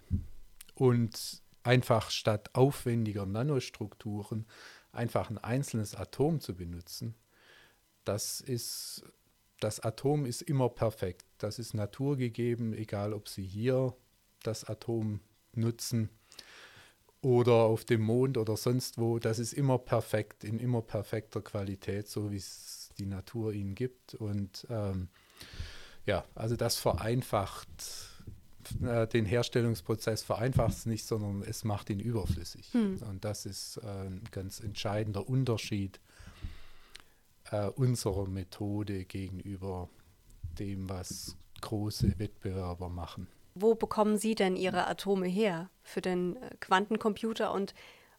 Und 0.76 1.42
einfach 1.64 2.12
statt 2.12 2.50
aufwendiger 2.54 3.26
Nanostrukturen 3.26 4.46
einfach 4.92 5.30
ein 5.30 5.38
einzelnes 5.38 5.96
Atom 5.96 6.40
zu 6.40 6.56
benutzen, 6.56 7.16
das 8.06 8.42
ist, 8.42 9.04
das 9.60 9.80
Atom 9.80 10.26
ist 10.26 10.42
immer 10.42 10.70
perfekt. 10.70 11.26
Das 11.38 11.60
ist 11.60 11.74
naturgegeben, 11.74 12.74
egal 12.74 13.14
ob 13.14 13.28
Sie 13.28 13.44
hier 13.44 13.96
das 14.44 14.66
Atom 14.66 15.20
nutzen 15.54 16.10
oder 17.22 17.54
auf 17.54 17.86
dem 17.86 18.02
Mond 18.02 18.38
oder 18.38 18.58
sonst 18.58 18.98
wo. 18.98 19.20
Das 19.20 19.40
ist 19.40 19.54
immer 19.54 19.78
perfekt, 19.78 20.44
in 20.44 20.60
immer 20.60 20.82
perfekter 20.82 21.42
Qualität, 21.42 22.08
so 22.08 22.32
wie 22.32 22.38
es 22.38 22.90
die 22.98 23.06
Natur 23.06 23.54
Ihnen 23.54 23.76
gibt. 23.76 24.16
Und 24.16 24.68
ähm, 24.70 25.08
ja, 26.06 26.26
also 26.36 26.56
das 26.56 26.76
vereinfacht 26.76 27.70
äh, 28.82 29.08
den 29.08 29.26
Herstellungsprozess 29.26 30.24
vereinfacht 30.24 30.74
es 30.74 30.86
nicht, 30.86 31.06
sondern 31.06 31.44
es 31.44 31.64
macht 31.64 31.90
ihn 31.90 32.00
überflüssig. 32.00 32.74
Hm. 32.74 32.98
Und 33.10 33.26
das 33.26 33.46
ist 33.46 33.78
äh, 33.78 33.88
ein 33.88 34.24
ganz 34.32 34.60
entscheidender 34.60 35.28
Unterschied 35.28 36.00
äh, 37.54 37.70
unserer 37.70 38.28
Methode 38.28 39.06
gegenüber 39.06 39.90
dem, 40.58 40.90
was 40.90 41.38
große 41.62 42.18
Wettbewerber 42.18 42.90
machen. 42.90 43.28
Wo 43.56 43.76
bekommen 43.76 44.18
Sie 44.18 44.34
denn 44.34 44.56
Ihre 44.56 44.88
Atome 44.88 45.28
her 45.28 45.70
für 45.84 46.02
den 46.02 46.36
äh, 46.38 46.50
Quantencomputer 46.60 47.54
und 47.54 47.74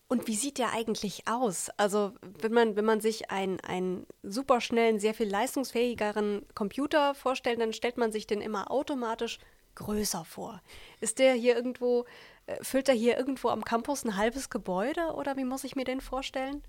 und 0.06 0.28
wie 0.28 0.36
sieht 0.36 0.58
der 0.58 0.72
eigentlich 0.72 1.26
aus? 1.26 1.70
Also, 1.78 2.12
wenn 2.20 2.52
man, 2.52 2.76
wenn 2.76 2.84
man 2.84 3.00
sich 3.00 3.30
einen, 3.30 3.58
einen 3.60 4.06
superschnellen, 4.22 5.00
sehr 5.00 5.14
viel 5.14 5.28
leistungsfähigeren 5.28 6.44
Computer 6.54 7.14
vorstellt, 7.14 7.58
dann 7.58 7.72
stellt 7.72 7.96
man 7.96 8.12
sich 8.12 8.26
den 8.26 8.42
immer 8.42 8.70
automatisch 8.70 9.38
größer 9.76 10.26
vor. 10.26 10.60
Ist 11.00 11.18
der 11.18 11.32
hier 11.32 11.56
irgendwo, 11.56 12.04
äh, 12.46 12.62
füllt 12.62 12.90
er 12.90 12.94
hier 12.94 13.16
irgendwo 13.16 13.48
am 13.48 13.64
Campus 13.64 14.04
ein 14.04 14.16
halbes 14.16 14.50
Gebäude 14.50 15.14
oder 15.14 15.38
wie 15.38 15.44
muss 15.44 15.64
ich 15.64 15.74
mir 15.74 15.84
den 15.84 16.02
vorstellen? 16.02 16.62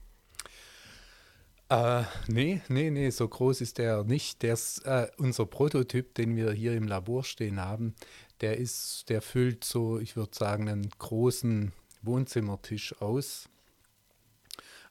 Äh, 1.69 2.03
nee, 2.27 2.62
nee, 2.67 2.91
nee, 2.91 3.10
so 3.10 3.27
groß 3.27 3.62
ist 3.62 3.79
der 3.79 4.03
nicht. 4.03 4.43
Der 4.43 4.53
ist, 4.53 4.86
äh, 4.86 5.07
unser 5.17 5.45
Prototyp, 5.45 6.13
den 6.13 6.36
wir 6.36 6.51
hier 6.51 6.74
im 6.74 6.88
Labor 6.88 7.24
stehen 7.24 7.60
haben, 7.60 7.95
der 8.41 8.57
ist, 8.57 9.10
der 9.10 9.22
füllt 9.22 9.63
so, 9.63 10.00
ich 10.00 10.15
würde 10.15 10.36
sagen, 10.36 10.69
einen 10.69 10.89
großen 10.89 11.72
Wohnzimmertisch 12.03 13.01
aus. 13.01 13.50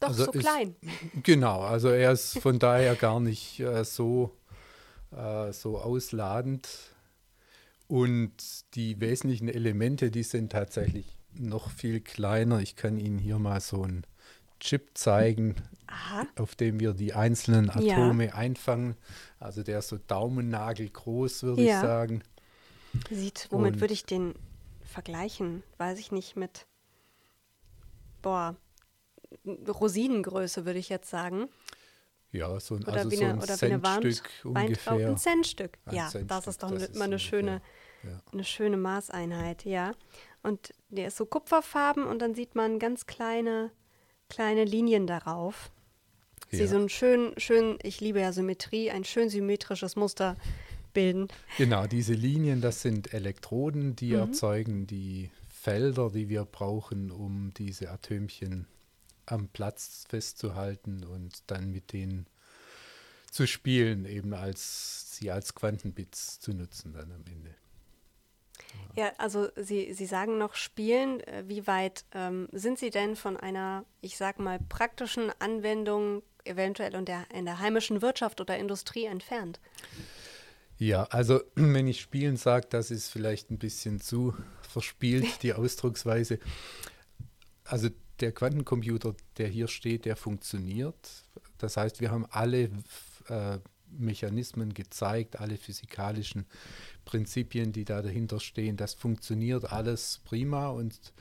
Doch, 0.01 0.09
also 0.09 0.25
so 0.25 0.33
ist, 0.33 0.41
klein. 0.41 0.75
Genau, 1.23 1.61
also 1.61 1.89
er 1.89 2.13
ist 2.13 2.39
von 2.41 2.59
daher 2.59 2.97
gar 2.97 3.21
nicht 3.21 3.61
äh, 3.61 3.85
so, 3.85 4.33
äh, 5.13 5.53
so 5.53 5.79
ausladend. 5.79 6.69
Und 7.87 8.33
die 8.75 9.01
wesentlichen 9.01 9.49
Elemente, 9.49 10.11
die 10.11 10.23
sind 10.23 10.51
tatsächlich 10.51 11.07
noch 11.35 11.71
viel 11.71 12.01
kleiner. 12.01 12.61
Ich 12.61 12.75
kann 12.75 12.99
Ihnen 12.99 13.19
hier 13.19 13.39
mal 13.39 13.61
so 13.61 13.85
ein 13.85 14.05
Chip 14.59 14.91
zeigen, 14.95 15.57
Aha. 15.87 16.27
auf 16.37 16.55
dem 16.55 16.81
wir 16.81 16.93
die 16.93 17.15
einzelnen 17.15 17.71
Atome 17.71 18.27
ja. 18.27 18.35
einfangen. 18.35 18.97
Also 19.39 19.63
der 19.63 19.81
ist 19.81 19.89
so 19.89 19.99
daumennagelgroß, 19.99 21.43
würde 21.43 21.63
ja. 21.63 21.77
ich 21.77 21.81
sagen. 21.81 22.23
Sieht, 23.11 23.49
womit 23.51 23.81
würde 23.81 23.95
ich 23.95 24.05
den 24.05 24.35
vergleichen? 24.83 25.63
Weiß 25.79 25.99
ich 25.99 26.13
nicht, 26.13 26.37
mit, 26.37 26.67
boah, 28.23 28.57
Rosinengröße 29.47 30.65
würde 30.65 30.79
ich 30.79 30.89
jetzt 30.89 31.11
sagen. 31.11 31.49
Ja, 32.31 32.59
so 32.61 32.77
ein, 32.77 32.85
also 32.87 33.11
so 33.11 33.25
eine, 33.25 33.35
ein 33.35 33.41
Centstück 33.41 34.31
ungefähr. 34.45 35.09
Ein 35.09 35.17
Centstück, 35.17 35.79
ein 35.87 35.95
ja, 35.95 36.09
Centstück, 36.09 36.29
das 36.29 36.47
ist 36.47 36.63
doch 36.63 36.71
das 36.71 36.87
immer 36.87 37.05
eine 37.05 37.19
schöne, 37.19 37.63
ja. 38.03 38.21
eine 38.33 38.45
schöne 38.45 38.77
Maßeinheit, 38.77 39.65
ja. 39.65 39.93
Und 40.43 40.75
der 40.89 41.09
ist 41.09 41.17
so 41.17 41.27
kupferfarben 41.27 42.05
und 42.05 42.21
dann 42.21 42.35
sieht 42.35 42.55
man 42.55 42.79
ganz 42.79 43.07
kleine 43.07 43.71
kleine 44.29 44.65
Linien 44.65 45.07
darauf. 45.07 45.71
Ja. 46.59 46.67
Sie 46.67 46.67
so 46.67 46.79
ein 46.79 46.89
schön, 46.89 47.33
schön, 47.37 47.79
ich 47.83 48.01
liebe 48.01 48.21
ja 48.21 48.33
Symmetrie, 48.33 48.91
ein 48.91 49.05
schön 49.05 49.29
symmetrisches 49.29 49.97
Muster 49.97 50.37
bilden. 50.93 51.29
Genau, 51.59 51.87
diese 51.87 52.15
Linien, 52.15 52.61
das 52.61 52.83
sind 52.83 53.13
Elektroden, 53.13 53.97
die 53.97 54.13
mhm. 54.13 54.21
erzeugen 54.21 54.87
die 54.87 55.31
Felder, 55.49 56.11
die 56.11 56.29
wir 56.29 56.45
brauchen, 56.45 57.11
um 57.11 57.53
diese 57.57 57.91
Atömchen 57.91 58.67
am 59.27 59.49
Platz 59.49 60.05
festzuhalten 60.09 61.05
und 61.05 61.43
dann 61.47 61.71
mit 61.71 61.93
denen 61.93 62.27
zu 63.31 63.47
spielen, 63.47 64.05
eben 64.05 64.35
als 64.35 65.17
sie 65.17 65.31
als 65.31 65.55
Quantenbits 65.55 66.39
zu 66.39 66.53
nutzen 66.53 66.93
dann 66.93 67.11
am 67.11 67.25
Ende. 67.27 67.55
Ja, 68.97 69.13
also 69.19 69.49
Sie, 69.57 69.93
Sie 69.93 70.07
sagen 70.07 70.39
noch 70.39 70.55
spielen. 70.55 71.21
Äh, 71.21 71.45
wie 71.47 71.67
weit 71.67 72.05
ähm, 72.13 72.49
sind 72.53 72.79
Sie 72.79 72.91
denn 72.91 73.17
von 73.17 73.37
einer, 73.37 73.85
ich 74.01 74.17
sag 74.17 74.39
mal, 74.39 74.61
praktischen 74.69 75.33
Anwendung 75.41 76.23
eventuell 76.45 76.95
in 76.95 77.05
der, 77.05 77.27
in 77.33 77.45
der 77.45 77.59
heimischen 77.59 78.03
Wirtschaft 78.03 78.41
oder 78.41 78.57
Industrie 78.57 79.05
entfernt? 79.05 79.61
Ja, 80.79 81.05
also 81.05 81.41
wenn 81.55 81.87
ich 81.89 82.01
spielen 82.01 82.37
sage, 82.37 82.67
das 82.71 82.91
ist 82.91 83.09
vielleicht 83.09 83.51
ein 83.51 83.59
bisschen 83.59 84.01
zu 84.01 84.35
verspielt, 84.63 85.43
die 85.43 85.53
Ausdrucksweise. 85.55 86.39
Also 87.65 87.89
der 88.21 88.33
Quantencomputer, 88.33 89.15
der 89.39 89.49
hier 89.49 89.69
steht, 89.69 90.05
der 90.05 90.17
funktioniert. 90.17 90.97
Das 91.59 91.77
heißt, 91.77 92.01
wir 92.01 92.11
haben 92.11 92.27
alle 92.31 92.71
äh, 93.29 93.59
Mechanismen 93.91 94.75
gezeigt, 94.75 95.41
alle 95.41 95.57
physikalischen 95.57 96.47
Prinzipien, 97.05 97.73
die 97.73 97.85
da 97.85 98.03
dahinter 98.03 98.41
stehen. 98.41 98.77
Das 98.77 98.95
funktioniert 98.95 99.73
alles 99.73 100.21
prima 100.25 100.69
und 100.69 101.13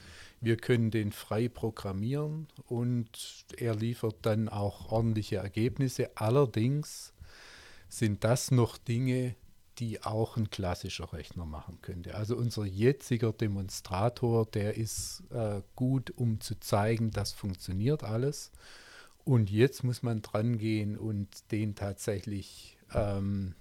wir 0.43 0.57
können 0.57 0.91
den 0.91 1.12
frei 1.12 1.47
programmieren 1.47 2.47
und 2.67 3.45
er 3.57 3.75
liefert 3.75 4.17
dann 4.23 4.50
auch 4.50 4.91
ordentliche 4.91 5.38
Ergebnisse. 5.38 6.12
Allerdings 6.15 7.13
sind 7.88 8.23
das 8.23 8.51
noch 8.51 8.77
Dinge, 8.77 9.35
die 9.79 10.03
auch 10.03 10.38
ein 10.38 10.50
klassischer 10.50 11.13
Rechner 11.13 11.45
machen 11.45 11.79
könnte. 11.81 12.15
Also 12.15 12.35
unser 12.35 12.65
jetziger 12.65 13.31
Demonstrator, 13.31 14.45
der 14.45 14.77
ist 14.77 15.23
äh, 15.31 15.62
gut, 15.75 16.12
um 16.12 16.39
zu 16.41 16.59
zeigen, 16.59 17.12
das 17.12 17.31
funktioniert 17.31 18.03
alles. 18.03 18.51
Und 19.23 19.50
jetzt 19.50 19.83
muss 19.83 20.03
man 20.03 20.21
dran 20.21 20.57
gehen 20.57 20.97
und 20.97 21.51
den 21.51 21.75
tatsächlich 21.75 22.77
ähm, 22.93 23.55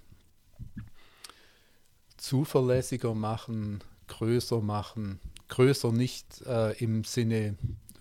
zuverlässiger 2.17 3.15
machen, 3.15 3.81
größer 4.07 4.61
machen. 4.61 5.19
Größer 5.47 5.91
nicht 5.91 6.41
äh, 6.45 6.71
im 6.83 7.03
Sinne 7.03 7.57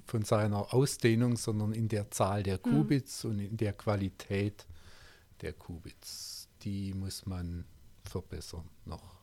von 0.07 0.25
seiner 0.25 0.75
Ausdehnung, 0.75 1.37
sondern 1.37 1.73
in 1.73 1.89
der 1.89 2.11
Zahl 2.11 2.43
der 2.43 2.59
mhm. 2.59 2.71
Qubits 2.71 3.25
mhm. 3.25 3.31
und 3.31 3.39
in 3.41 3.57
der 3.57 3.73
Qualität 3.73 4.67
der 5.41 5.53
Qubits. 5.53 6.49
Die 6.63 6.95
muss 6.95 7.27
man 7.27 7.65
verbessern 8.05 8.69
noch. 8.85 9.23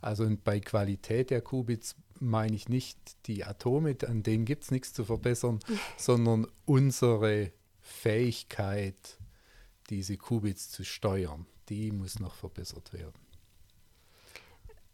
Also 0.00 0.28
bei 0.42 0.58
Qualität 0.60 1.30
der 1.30 1.40
Qubits 1.40 1.94
meine 2.18 2.54
ich 2.54 2.68
nicht 2.68 2.98
die 3.26 3.44
Atome, 3.44 3.96
an 4.06 4.22
denen 4.22 4.44
gibt 4.44 4.64
es 4.64 4.70
nichts 4.70 4.92
zu 4.92 5.04
verbessern, 5.04 5.60
sondern 5.96 6.46
unsere 6.64 7.52
Fähigkeit, 7.80 9.18
diese 9.90 10.16
Qubits 10.16 10.70
zu 10.70 10.84
steuern, 10.84 11.46
die 11.68 11.92
muss 11.92 12.18
noch 12.18 12.34
verbessert 12.34 12.92
werden. 12.92 13.20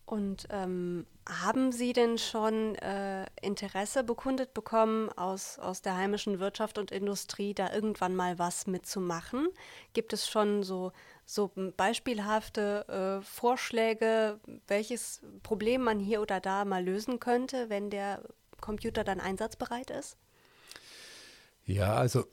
Und 0.08 0.46
ähm, 0.48 1.04
haben 1.28 1.70
Sie 1.70 1.92
denn 1.92 2.16
schon 2.16 2.76
äh, 2.76 3.26
Interesse 3.42 4.02
bekundet 4.02 4.54
bekommen 4.54 5.10
aus, 5.10 5.58
aus 5.58 5.82
der 5.82 5.98
heimischen 5.98 6.40
Wirtschaft 6.40 6.78
und 6.78 6.90
Industrie, 6.90 7.52
da 7.52 7.74
irgendwann 7.74 8.16
mal 8.16 8.38
was 8.38 8.66
mitzumachen? 8.66 9.48
Gibt 9.92 10.14
es 10.14 10.26
schon 10.26 10.62
so, 10.62 10.92
so 11.26 11.50
beispielhafte 11.76 13.20
äh, 13.20 13.22
Vorschläge, 13.22 14.40
welches 14.66 15.20
Problem 15.42 15.82
man 15.82 16.00
hier 16.00 16.22
oder 16.22 16.40
da 16.40 16.64
mal 16.64 16.82
lösen 16.82 17.20
könnte, 17.20 17.68
wenn 17.68 17.90
der 17.90 18.22
Computer 18.62 19.04
dann 19.04 19.20
einsatzbereit 19.20 19.90
ist? 19.90 20.16
Ja, 21.66 21.96
also 21.96 22.24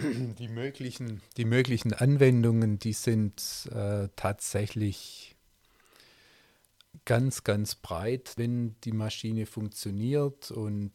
die 0.00 0.48
möglichen, 0.48 1.20
die 1.36 1.44
möglichen 1.44 1.92
Anwendungen, 1.92 2.78
die 2.78 2.94
sind 2.94 3.68
äh, 3.70 4.08
tatsächlich 4.16 5.36
ganz, 7.04 7.44
ganz 7.44 7.74
breit, 7.74 8.34
wenn 8.36 8.76
die 8.82 8.92
Maschine 8.92 9.46
funktioniert 9.46 10.50
und 10.50 10.92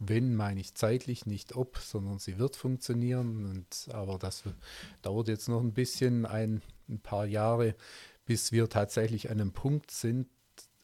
wenn 0.00 0.36
meine 0.36 0.60
ich 0.60 0.74
zeitlich, 0.74 1.26
nicht 1.26 1.56
ob, 1.56 1.78
sondern 1.78 2.18
sie 2.18 2.38
wird 2.38 2.56
funktionieren. 2.56 3.46
Und, 3.46 3.92
aber 3.92 4.18
das 4.18 4.44
dauert 5.02 5.28
jetzt 5.28 5.48
noch 5.48 5.60
ein 5.60 5.72
bisschen, 5.72 6.24
ein, 6.26 6.62
ein 6.88 7.00
paar 7.00 7.26
Jahre, 7.26 7.74
bis 8.24 8.52
wir 8.52 8.68
tatsächlich 8.68 9.30
an 9.30 9.40
einem 9.40 9.52
Punkt 9.52 9.90
sind, 9.90 10.28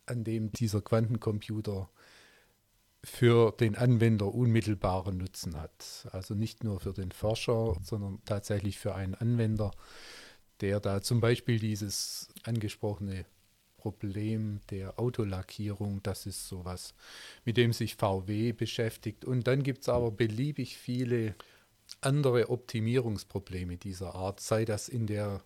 an 0.07 0.25
dem 0.25 0.53
dieser 0.53 0.83
Quantencomputer 0.83 1.89
für 3.05 3.53
den 3.53 3.77
Anwender 3.77 4.35
unmittelbaren 4.35 5.19
Nutzen 5.19 5.61
hat. 5.61 6.09
Also 6.13 6.35
nicht 6.35 6.65
nur 6.65 6.81
für 6.81 6.93
den 6.93 7.13
Forscher, 7.13 7.77
sondern 7.83 8.19
tatsächlich 8.25 8.79
für 8.79 8.95
einen 8.95 9.15
Anwender, 9.15 9.71
der 10.61 10.81
da 10.81 11.03
zum 11.03 11.21
Beispiel 11.21 11.59
dieses 11.59 12.29
angesprochene 12.45 13.27
Problem 13.85 14.61
der 14.71 14.99
Autolackierung, 14.99 16.03
das 16.03 16.25
ist 16.25 16.49
sowas, 16.49 16.95
mit 17.45 17.59
dem 17.59 17.75
sich 17.75 17.97
VW 17.97 18.53
beschäftigt. 18.53 19.27
Und 19.27 19.47
dann 19.47 19.63
gibt 19.63 19.83
es 19.83 19.91
aber 19.91 20.11
beliebig 20.11 20.79
viele 20.79 21.35
andere 22.01 22.49
Optimierungsprobleme 22.49 23.77
dieser 23.77 24.15
Art, 24.15 24.41
sei 24.41 24.65
das 24.65 24.89
in 24.89 25.07
der 25.07 25.43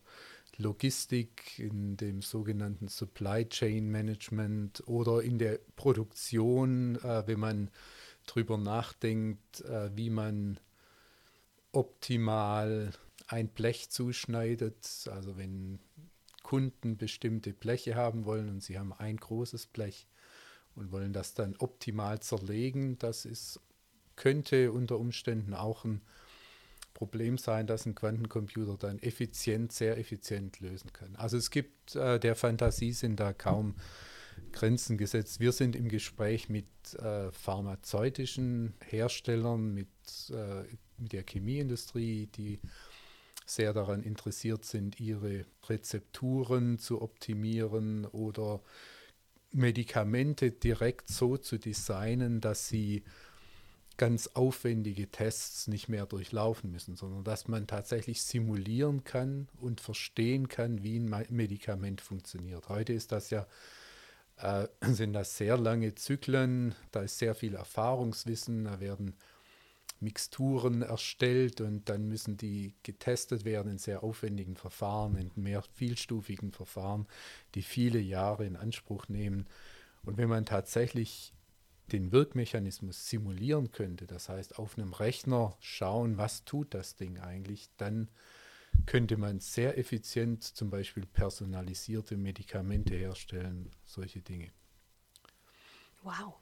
Logistik, 0.57 1.59
in 1.59 1.97
dem 1.97 2.23
sogenannten 2.23 2.87
Supply 2.87 3.45
Chain 3.49 3.91
Management 3.91 4.85
oder 4.87 5.21
in 5.21 5.41
der 5.41 5.59
Produktion, 5.75 6.95
äh, 7.03 7.27
wenn 7.27 7.41
man 7.41 7.71
darüber 8.25 8.57
nachdenkt, 8.57 9.63
äh, 9.63 9.91
wie 9.97 10.11
man 10.11 10.61
optimal 11.73 12.93
ein 13.27 13.49
Blech 13.49 13.91
zuschneidet. 13.91 15.09
Also 15.11 15.37
wenn 15.37 15.81
Kunden 16.49 16.97
bestimmte 16.97 17.53
Bleche 17.53 17.95
haben 17.95 18.25
wollen 18.25 18.49
und 18.49 18.63
sie 18.63 18.79
haben 18.79 18.95
ein 18.95 19.19
großes 19.19 19.67
Blech 19.67 20.09
und 20.75 20.91
wollen 20.93 21.13
das 21.13 21.35
dann 21.35 21.55
optimal 21.59 22.21
zerlegen. 22.21 22.97
Das 22.99 23.27
ist, 23.27 23.61
könnte 24.17 24.73
unter 24.73 24.99
Umständen 24.99 25.53
auch 25.53 25.85
ein 25.85 26.01
Problem 26.95 27.37
sein, 27.37 27.67
dass 27.67 27.85
ein 27.85 27.95
Quantencomputer 27.95 28.79
dann 28.79 28.99
effizient, 29.01 29.73
sehr 29.73 29.99
effizient 29.99 30.59
lösen 30.61 30.91
kann. 30.95 31.17
Also 31.17 31.37
es 31.37 31.51
gibt 31.51 31.95
äh, 31.97 32.19
der 32.19 32.35
Fantasie 32.35 32.93
sind 32.93 33.21
da 33.21 33.35
kaum 33.35 33.75
Grenzen 34.53 34.97
gesetzt. 34.97 35.41
Wir 35.41 35.53
sind 35.53 35.77
im 35.77 35.91
Gespräch 35.91 36.49
mit 36.49 36.65
äh, 36.95 37.31
pharmazeutischen 37.31 38.73
Herstellern, 38.87 39.75
mit, 39.75 39.89
äh, 40.31 40.63
mit 40.97 41.13
der 41.13 41.25
Chemieindustrie, 41.25 42.27
die 42.29 42.59
sehr 43.51 43.73
daran 43.73 44.03
interessiert 44.03 44.65
sind, 44.65 45.01
ihre 45.01 45.45
Rezepturen 45.69 46.79
zu 46.79 47.03
optimieren 47.03 48.05
oder 48.07 48.61
Medikamente 49.53 50.51
direkt 50.51 51.09
so 51.09 51.37
zu 51.37 51.59
designen, 51.59 52.41
dass 52.41 52.69
sie 52.69 53.05
ganz 53.97 54.29
aufwendige 54.29 55.11
Tests 55.11 55.67
nicht 55.67 55.89
mehr 55.89 56.07
durchlaufen 56.07 56.71
müssen, 56.71 56.97
sondern 56.97 57.25
dass 57.25 57.49
man 57.49 57.67
tatsächlich 57.67 58.23
simulieren 58.23 59.05
kann 59.05 59.49
und 59.61 59.81
verstehen 59.81 60.49
kann, 60.49 60.85
wie 60.85 60.99
ein 60.99 61.27
Medikament 61.31 62.01
funktioniert. 62.01 62.69
Heute 62.69 62.93
ist 62.93 63.11
das 63.11 63.31
ja 63.31 63.47
äh, 64.37 64.69
sind 64.83 65.13
das 65.13 65.37
sehr 65.37 65.57
lange 65.57 65.95
Zyklen, 65.95 66.75
da 66.93 67.03
ist 67.03 67.19
sehr 67.19 67.35
viel 67.35 67.55
Erfahrungswissen, 67.55 68.65
da 68.65 68.81
werden 68.81 69.15
Mixturen 70.01 70.83
erstellt 70.83 71.61
und 71.61 71.89
dann 71.89 72.09
müssen 72.09 72.37
die 72.37 72.75
getestet 72.83 73.45
werden 73.45 73.73
in 73.73 73.79
sehr 73.79 74.03
aufwendigen 74.03 74.57
Verfahren, 74.57 75.17
in 75.17 75.31
mehr 75.35 75.63
vielstufigen 75.63 76.53
Verfahren, 76.53 77.07
die 77.55 77.63
viele 77.63 77.99
Jahre 77.99 78.47
in 78.47 78.57
Anspruch 78.57 79.09
nehmen. 79.09 79.47
Und 80.05 80.17
wenn 80.17 80.29
man 80.29 80.45
tatsächlich 80.45 81.33
den 81.93 82.13
Wirkmechanismus 82.13 83.09
simulieren 83.09 83.71
könnte, 83.71 84.07
das 84.07 84.29
heißt 84.29 84.59
auf 84.59 84.79
einem 84.79 84.93
Rechner 84.93 85.57
schauen, 85.61 86.19
was 86.19 86.45
tut 86.45 86.75
das 86.75 86.97
Ding 86.97 87.19
eigentlich, 87.19 87.71
dann 87.77 88.09
könnte 88.87 89.17
man 89.17 89.41
sehr 89.41 89.79
effizient 89.79 90.45
zum 90.45 90.71
Beispiel 90.71 91.07
personalisierte 91.07 92.17
Medikamente 92.17 92.95
herstellen, 92.95 93.71
solche 93.85 94.21
Dinge. 94.21 94.51
Wow. 96.03 96.35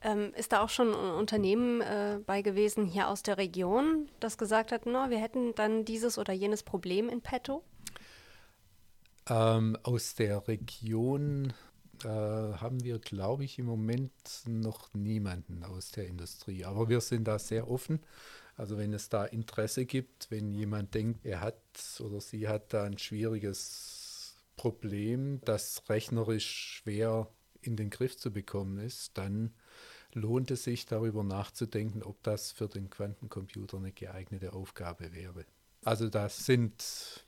Ähm, 0.00 0.32
ist 0.36 0.52
da 0.52 0.62
auch 0.62 0.68
schon 0.68 0.88
ein 0.88 1.14
Unternehmen 1.14 1.80
äh, 1.80 2.20
bei 2.24 2.42
gewesen 2.42 2.86
hier 2.86 3.08
aus 3.08 3.22
der 3.22 3.36
Region, 3.36 4.08
das 4.20 4.38
gesagt 4.38 4.70
hat, 4.70 4.86
no, 4.86 5.10
wir 5.10 5.18
hätten 5.18 5.54
dann 5.54 5.84
dieses 5.84 6.18
oder 6.18 6.32
jenes 6.32 6.62
Problem 6.62 7.08
in 7.08 7.20
petto? 7.20 7.64
Ähm, 9.28 9.76
aus 9.82 10.14
der 10.14 10.46
Region 10.46 11.52
äh, 12.04 12.08
haben 12.08 12.82
wir, 12.84 12.98
glaube 12.98 13.44
ich, 13.44 13.58
im 13.58 13.66
Moment 13.66 14.12
noch 14.46 14.94
niemanden 14.94 15.64
aus 15.64 15.90
der 15.90 16.06
Industrie. 16.06 16.64
Aber 16.64 16.88
wir 16.88 17.00
sind 17.00 17.26
da 17.26 17.38
sehr 17.38 17.68
offen. 17.68 18.00
Also 18.56 18.76
wenn 18.76 18.92
es 18.92 19.08
da 19.08 19.24
Interesse 19.24 19.86
gibt, 19.86 20.30
wenn 20.30 20.52
jemand 20.52 20.94
denkt, 20.94 21.24
er 21.24 21.40
hat 21.40 21.60
oder 22.00 22.20
sie 22.20 22.48
hat 22.48 22.72
da 22.72 22.84
ein 22.84 22.98
schwieriges 22.98 24.36
Problem, 24.56 25.40
das 25.44 25.84
rechnerisch 25.88 26.80
schwer 26.82 27.28
in 27.60 27.76
den 27.76 27.90
Griff 27.90 28.16
zu 28.16 28.32
bekommen 28.32 28.78
ist, 28.78 29.16
dann 29.16 29.54
lohnt 30.18 30.50
es 30.50 30.64
sich 30.64 30.86
darüber 30.86 31.22
nachzudenken, 31.22 32.02
ob 32.02 32.22
das 32.22 32.52
für 32.52 32.68
den 32.68 32.90
Quantencomputer 32.90 33.78
eine 33.78 33.92
geeignete 33.92 34.52
Aufgabe 34.52 35.12
wäre. 35.14 35.44
Also 35.84 36.08
das 36.08 36.44
sind 36.44 37.24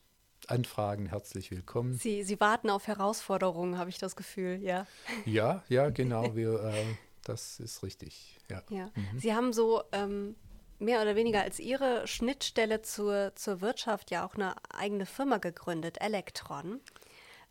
Anfragen 0.46 1.06
herzlich 1.06 1.50
willkommen. 1.50 1.94
Sie, 1.94 2.24
Sie 2.24 2.40
warten 2.40 2.70
auf 2.70 2.86
Herausforderungen, 2.86 3.78
habe 3.78 3.90
ich 3.90 3.98
das 3.98 4.16
Gefühl, 4.16 4.60
ja. 4.62 4.86
Ja, 5.24 5.62
ja, 5.68 5.90
genau. 5.90 6.34
Wir, 6.34 6.62
äh, 6.64 6.84
das 7.24 7.60
ist 7.60 7.82
richtig. 7.82 8.38
Ja. 8.48 8.62
ja. 8.70 8.90
Mhm. 8.94 9.18
Sie 9.18 9.34
haben 9.34 9.52
so 9.52 9.82
ähm, 9.92 10.34
mehr 10.78 11.02
oder 11.02 11.14
weniger 11.14 11.42
als 11.42 11.60
Ihre 11.60 12.06
Schnittstelle 12.06 12.82
zur, 12.82 13.32
zur 13.36 13.60
Wirtschaft 13.60 14.10
ja 14.10 14.26
auch 14.26 14.34
eine 14.34 14.54
eigene 14.70 15.06
Firma 15.06 15.38
gegründet, 15.38 15.98
Elektron. 16.00 16.80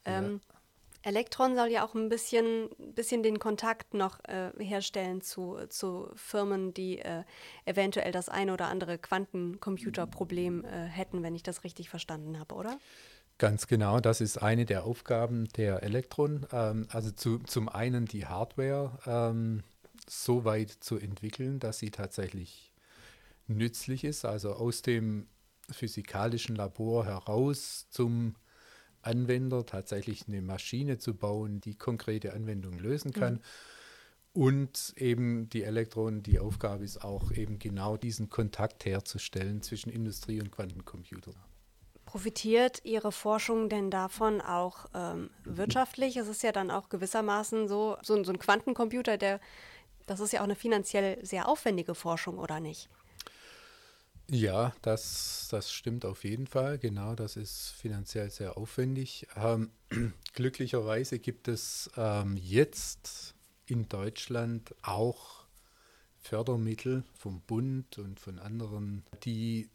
Ähm, 0.06 0.42
ja. 0.44 0.59
Elektron 1.02 1.56
soll 1.56 1.70
ja 1.70 1.86
auch 1.86 1.96
ein 1.96 2.10
bisschen, 2.10 2.70
bisschen 2.78 3.24
den 3.24 3.40
Kontakt 3.40 3.94
noch 3.94 4.20
äh, 4.26 4.52
herstellen 4.60 5.22
zu, 5.22 5.58
zu 5.70 6.10
Firmen, 6.16 6.74
die 6.74 7.00
äh, 7.00 7.24
eventuell 7.66 8.12
das 8.12 8.28
eine 8.28 8.54
oder 8.54 8.68
andere 8.68 8.98
Quantencomputerproblem 8.98 10.66
äh, 10.66 10.86
hätten, 10.88 11.24
wenn 11.24 11.36
ich 11.36 11.44
das 11.44 11.64
richtig 11.64 11.90
verstanden 11.90 12.40
habe, 12.40 12.56
oder? 12.56 12.78
Ganz 13.38 13.68
genau, 13.68 14.02
das 14.02 14.20
ist 14.20 14.38
eine 14.38 14.66
der 14.66 14.84
Aufgaben 14.84 15.48
der 15.56 15.82
Elektron. 15.84 16.46
Ähm, 16.52 16.88
also 16.90 17.12
zu, 17.12 17.40
zum 17.40 17.70
einen 17.70 18.06
die 18.06 18.26
Hardware 18.26 19.00
ähm, 19.06 19.64
so 20.08 20.44
weit 20.44 20.70
zu 20.70 20.98
entwickeln, 20.98 21.60
dass 21.60 21.80
sie 21.80 21.92
tatsächlich 21.92 22.74
nützlich 23.48 24.04
ist, 24.04 24.26
also 24.26 24.54
aus 24.54 24.82
dem 24.82 25.28
physikalischen 25.72 26.56
Labor 26.56 27.06
heraus 27.06 27.88
zum 27.90 28.36
Anwender 29.02 29.66
tatsächlich 29.66 30.28
eine 30.28 30.42
Maschine 30.42 30.98
zu 30.98 31.14
bauen, 31.14 31.62
die 31.62 31.76
konkrete 31.76 32.34
Anwendungen 32.34 32.80
lösen 32.80 33.12
kann. 33.12 33.34
Mhm. 33.34 33.40
Und 34.34 34.94
eben 34.96 35.50
die 35.50 35.64
Elektronen, 35.64 36.22
die 36.22 36.40
Aufgabe 36.40 36.84
ist 36.84 37.04
auch 37.04 37.32
eben 37.32 37.58
genau 37.58 37.98
diesen 37.98 38.30
Kontakt 38.30 38.86
herzustellen 38.86 39.62
zwischen 39.62 39.90
Industrie 39.90 40.40
und 40.40 40.52
Quantencomputer. 40.52 41.32
Profitiert 42.06 42.82
Ihre 42.86 43.12
Forschung 43.12 43.70
denn 43.70 43.92
davon 43.92 44.42
auch 44.42 44.86
ähm, 44.94 45.30
wirtschaftlich? 45.44 46.18
Es 46.18 46.28
ist 46.28 46.42
ja 46.44 46.52
dann 46.52 46.72
auch 46.72 46.90
gewissermaßen 46.90 47.68
so, 47.68 47.98
so, 48.02 48.24
so 48.24 48.32
ein 48.32 48.40
Quantencomputer, 48.40 49.18
der, 49.18 49.40
das 50.06 50.20
ist 50.20 50.34
ja 50.34 50.40
auch 50.40 50.46
eine 50.46 50.56
finanziell 50.56 51.24
sehr 51.24 51.48
aufwendige 51.48 51.94
Forschung, 51.94 52.40
oder 52.40 52.60
nicht? 52.60 52.90
Ja, 54.32 54.76
das, 54.84 55.48
das 55.50 55.72
stimmt 55.72 56.06
auf 56.06 56.24
jeden 56.24 56.46
Fall. 56.46 56.78
Genau, 56.78 57.16
das 57.16 57.36
ist 57.36 57.70
finanziell 57.72 58.30
sehr 58.30 58.58
aufwendig. 58.58 59.28
Ähm, 59.36 59.72
glücklicherweise 60.34 61.18
gibt 61.18 61.48
es 61.48 61.90
ähm, 61.98 62.38
jetzt 62.38 63.34
in 63.66 63.90
Deutschland 63.90 64.76
auch 64.84 65.46
Fördermittel 66.20 67.04
vom 67.18 67.42
Bund 67.42 67.98
und 67.98 68.20
von 68.20 68.38
anderen, 68.38 69.04
die 69.24 69.70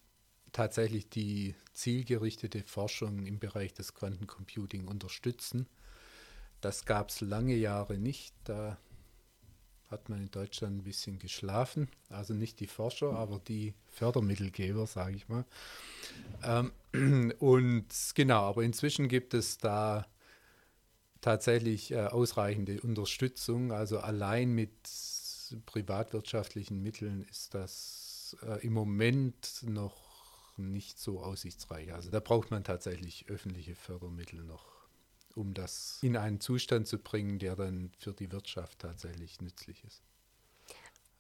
tatsächlich 0.52 1.08
die 1.08 1.56
zielgerichtete 1.72 2.62
Forschung 2.62 3.26
im 3.26 3.40
Bereich 3.40 3.74
des 3.74 3.94
Quantencomputing 3.94 4.86
unterstützen. 4.86 5.66
Das 6.60 6.84
gab 6.84 7.10
es 7.10 7.20
lange 7.20 7.56
Jahre 7.56 7.98
nicht. 7.98 8.32
Da 8.44 8.78
hat 9.90 10.08
man 10.08 10.20
in 10.20 10.30
Deutschland 10.30 10.78
ein 10.78 10.82
bisschen 10.82 11.18
geschlafen. 11.18 11.88
Also 12.08 12.34
nicht 12.34 12.60
die 12.60 12.66
Forscher, 12.66 13.12
aber 13.12 13.38
die 13.38 13.74
Fördermittelgeber, 13.88 14.86
sage 14.86 15.16
ich 15.16 15.28
mal. 15.28 15.44
Ähm, 16.42 16.72
und 17.38 17.86
genau, 18.14 18.42
aber 18.42 18.62
inzwischen 18.62 19.08
gibt 19.08 19.34
es 19.34 19.58
da 19.58 20.06
tatsächlich 21.20 21.92
äh, 21.92 22.06
ausreichende 22.06 22.80
Unterstützung. 22.80 23.72
Also 23.72 23.98
allein 23.98 24.52
mit 24.52 24.72
privatwirtschaftlichen 25.66 26.82
Mitteln 26.82 27.22
ist 27.30 27.54
das 27.54 28.36
äh, 28.42 28.64
im 28.66 28.72
Moment 28.72 29.62
noch 29.62 29.96
nicht 30.56 30.98
so 30.98 31.20
aussichtsreich. 31.20 31.92
Also 31.92 32.10
da 32.10 32.20
braucht 32.20 32.50
man 32.50 32.64
tatsächlich 32.64 33.26
öffentliche 33.28 33.74
Fördermittel 33.74 34.42
noch 34.42 34.73
um 35.34 35.54
das 35.54 35.98
in 36.02 36.16
einen 36.16 36.40
Zustand 36.40 36.86
zu 36.86 36.98
bringen, 36.98 37.38
der 37.38 37.56
dann 37.56 37.92
für 37.98 38.12
die 38.12 38.30
Wirtschaft 38.30 38.80
tatsächlich 38.80 39.40
nützlich 39.40 39.82
ist. 39.84 40.02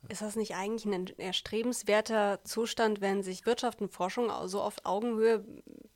Ist 0.08 0.22
das 0.22 0.36
nicht 0.36 0.54
eigentlich 0.54 0.84
ein 0.84 1.18
erstrebenswerter 1.18 2.40
Zustand, 2.44 3.00
wenn 3.00 3.22
sich 3.22 3.46
Wirtschaft 3.46 3.80
und 3.80 3.90
Forschung 3.90 4.30
so 4.46 4.60
auf 4.60 4.76
Augenhöhe 4.84 5.44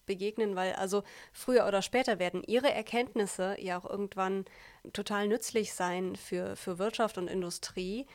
begegnen? 0.07 0.57
Weil 0.57 0.73
also 0.75 1.03
früher 1.33 1.67
oder 1.67 1.83
später 1.83 2.19
werden 2.19 2.43
ihre 2.43 2.73
Erkenntnisse 2.73 3.57
ja 3.59 3.79
auch 3.79 3.89
irgendwann 3.89 4.47
total 4.93 5.29
nützlich 5.29 5.75
sein 5.75 6.17
für, 6.17 6.57
für 6.57 6.79
Wirtschaft 6.79 7.19
und 7.19 7.29
Industrie. 7.29 8.07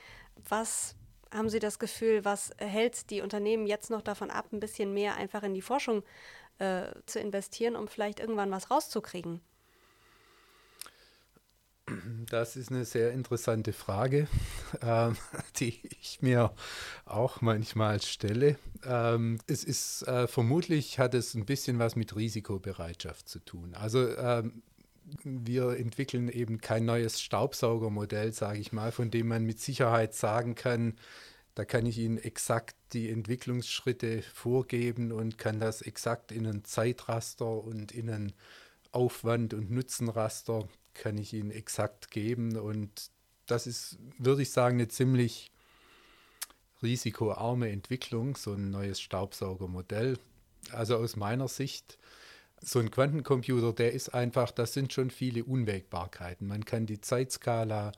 Was 0.49 0.95
haben 1.31 1.49
Sie 1.49 1.59
das 1.59 1.79
Gefühl, 1.79 2.25
was 2.25 2.51
hält 2.57 3.09
die 3.09 3.21
Unternehmen 3.21 3.67
jetzt 3.67 3.89
noch 3.89 4.01
davon 4.01 4.31
ab, 4.31 4.47
ein 4.51 4.59
bisschen 4.59 4.93
mehr 4.93 5.15
einfach 5.15 5.43
in 5.43 5.53
die 5.53 5.61
Forschung 5.61 6.03
äh, 6.59 6.85
zu 7.05 7.19
investieren, 7.19 7.75
um 7.75 7.87
vielleicht 7.87 8.19
irgendwann 8.19 8.51
was 8.51 8.71
rauszukriegen? 8.71 9.41
Das 12.29 12.55
ist 12.55 12.71
eine 12.71 12.85
sehr 12.85 13.11
interessante 13.11 13.73
Frage, 13.73 14.27
ähm, 14.81 15.17
die 15.57 15.81
ich 16.01 16.21
mir 16.21 16.53
auch 17.05 17.41
manchmal 17.41 18.01
stelle. 18.01 18.57
Ähm, 18.85 19.39
es 19.47 19.63
ist 19.63 20.07
äh, 20.07 20.27
vermutlich 20.27 20.99
hat 20.99 21.13
es 21.13 21.33
ein 21.33 21.45
bisschen 21.45 21.79
was 21.79 21.95
mit 21.95 22.15
Risikobereitschaft 22.15 23.27
zu 23.27 23.39
tun. 23.39 23.73
Also 23.75 24.15
ähm, 24.17 24.63
wir 25.23 25.77
entwickeln 25.77 26.29
eben 26.29 26.61
kein 26.61 26.85
neues 26.85 27.21
Staubsaugermodell, 27.21 28.31
sage 28.31 28.59
ich 28.59 28.71
mal, 28.71 28.91
von 28.93 29.11
dem 29.11 29.27
man 29.27 29.43
mit 29.43 29.59
Sicherheit 29.59 30.13
sagen 30.13 30.55
kann, 30.55 30.95
da 31.55 31.65
kann 31.65 31.85
ich 31.85 31.99
Ihnen 31.99 32.17
exakt 32.17 32.75
die 32.93 33.09
Entwicklungsschritte 33.09 34.23
vorgeben 34.33 35.11
und 35.11 35.37
kann 35.37 35.59
das 35.59 35.81
exakt 35.81 36.31
in 36.31 36.47
ein 36.47 36.63
Zeitraster 36.63 37.63
und 37.63 37.91
in 37.91 38.09
ein 38.09 38.33
Aufwand- 38.91 39.53
und 39.53 39.69
Nutzenraster 39.69 40.67
kann 40.93 41.17
ich 41.17 41.33
Ihnen 41.33 41.51
exakt 41.51 42.11
geben. 42.11 42.57
Und 42.57 43.11
das 43.45 43.67
ist, 43.67 43.97
würde 44.17 44.41
ich 44.41 44.51
sagen, 44.51 44.77
eine 44.77 44.87
ziemlich 44.87 45.51
risikoarme 46.81 47.69
Entwicklung, 47.69 48.35
so 48.35 48.53
ein 48.53 48.69
neues 48.69 48.99
Staubsaugermodell. 49.01 50.17
Also 50.71 50.97
aus 50.97 51.15
meiner 51.15 51.47
Sicht, 51.47 51.97
so 52.61 52.79
ein 52.79 52.91
Quantencomputer, 52.91 53.73
der 53.73 53.93
ist 53.93 54.13
einfach, 54.13 54.51
das 54.51 54.73
sind 54.73 54.93
schon 54.93 55.09
viele 55.09 55.43
Unwägbarkeiten. 55.43 56.47
Man 56.47 56.65
kann 56.65 56.85
die 56.85 57.01
Zeitskala 57.01 57.91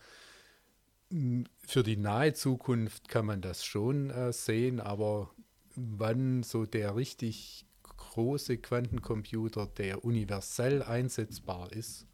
hm, 1.12 1.46
für 1.60 1.84
die 1.84 1.98
nahe 1.98 2.34
Zukunft 2.34 3.10
kann 3.10 3.26
man 3.26 3.42
das 3.42 3.66
schon 3.66 4.10
äh, 4.10 4.34
sehen, 4.34 4.80
aber 4.80 5.30
wann 5.76 6.44
so 6.44 6.66
der 6.66 6.96
richtig 6.96 7.66
große 7.84 8.58
Quantencomputer, 8.58 9.68
der 9.68 10.04
universell 10.04 10.82
einsetzbar 10.82 11.72
ist, 11.72 12.08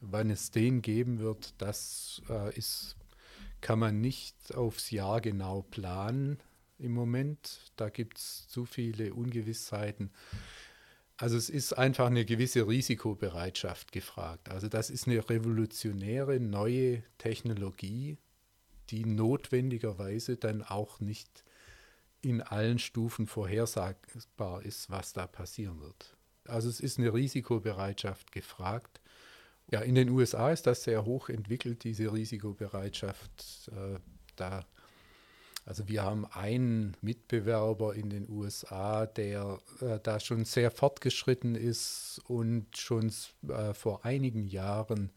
Wann 0.00 0.30
es 0.30 0.50
den 0.50 0.82
geben 0.82 1.20
wird, 1.20 1.54
das 1.58 2.22
äh, 2.28 2.56
ist, 2.56 2.96
kann 3.60 3.78
man 3.78 4.00
nicht 4.00 4.54
aufs 4.54 4.90
Jahr 4.90 5.20
genau 5.20 5.62
planen 5.62 6.38
im 6.78 6.92
Moment. 6.92 7.72
Da 7.76 7.90
gibt 7.90 8.18
es 8.18 8.48
zu 8.48 8.64
viele 8.64 9.12
Ungewissheiten. 9.14 10.10
Also 11.20 11.36
es 11.36 11.50
ist 11.50 11.74
einfach 11.74 12.06
eine 12.06 12.24
gewisse 12.24 12.66
Risikobereitschaft 12.66 13.92
gefragt. 13.92 14.48
Also 14.48 14.68
das 14.68 14.88
ist 14.88 15.06
eine 15.06 15.28
revolutionäre 15.28 16.40
neue 16.40 17.02
Technologie, 17.18 18.16
die 18.88 19.04
notwendigerweise 19.04 20.38
dann 20.38 20.62
auch 20.62 20.98
nicht 21.00 21.44
in 22.22 22.40
allen 22.40 22.78
Stufen 22.78 23.26
vorhersagbar 23.26 24.62
ist, 24.62 24.90
was 24.90 25.12
da 25.12 25.26
passieren 25.26 25.80
wird. 25.80 26.16
Also 26.44 26.68
es 26.68 26.80
ist 26.80 26.98
eine 26.98 27.12
Risikobereitschaft 27.12 28.32
gefragt. 28.32 28.99
Ja, 29.70 29.80
in 29.80 29.94
den 29.94 30.10
USA 30.10 30.50
ist 30.50 30.66
das 30.66 30.82
sehr 30.82 31.04
hoch 31.04 31.28
entwickelt, 31.28 31.84
diese 31.84 32.12
Risikobereitschaft. 32.12 33.70
Äh, 33.70 34.00
da, 34.34 34.66
also 35.64 35.86
wir 35.86 36.02
haben 36.02 36.26
einen 36.26 36.96
Mitbewerber 37.02 37.94
in 37.94 38.10
den 38.10 38.28
USA, 38.28 39.06
der 39.06 39.60
äh, 39.80 40.00
da 40.02 40.18
schon 40.18 40.44
sehr 40.44 40.72
fortgeschritten 40.72 41.54
ist 41.54 42.20
und 42.26 42.76
schon 42.76 43.12
äh, 43.48 43.72
vor 43.72 44.04
einigen 44.04 44.48
Jahren 44.48 45.12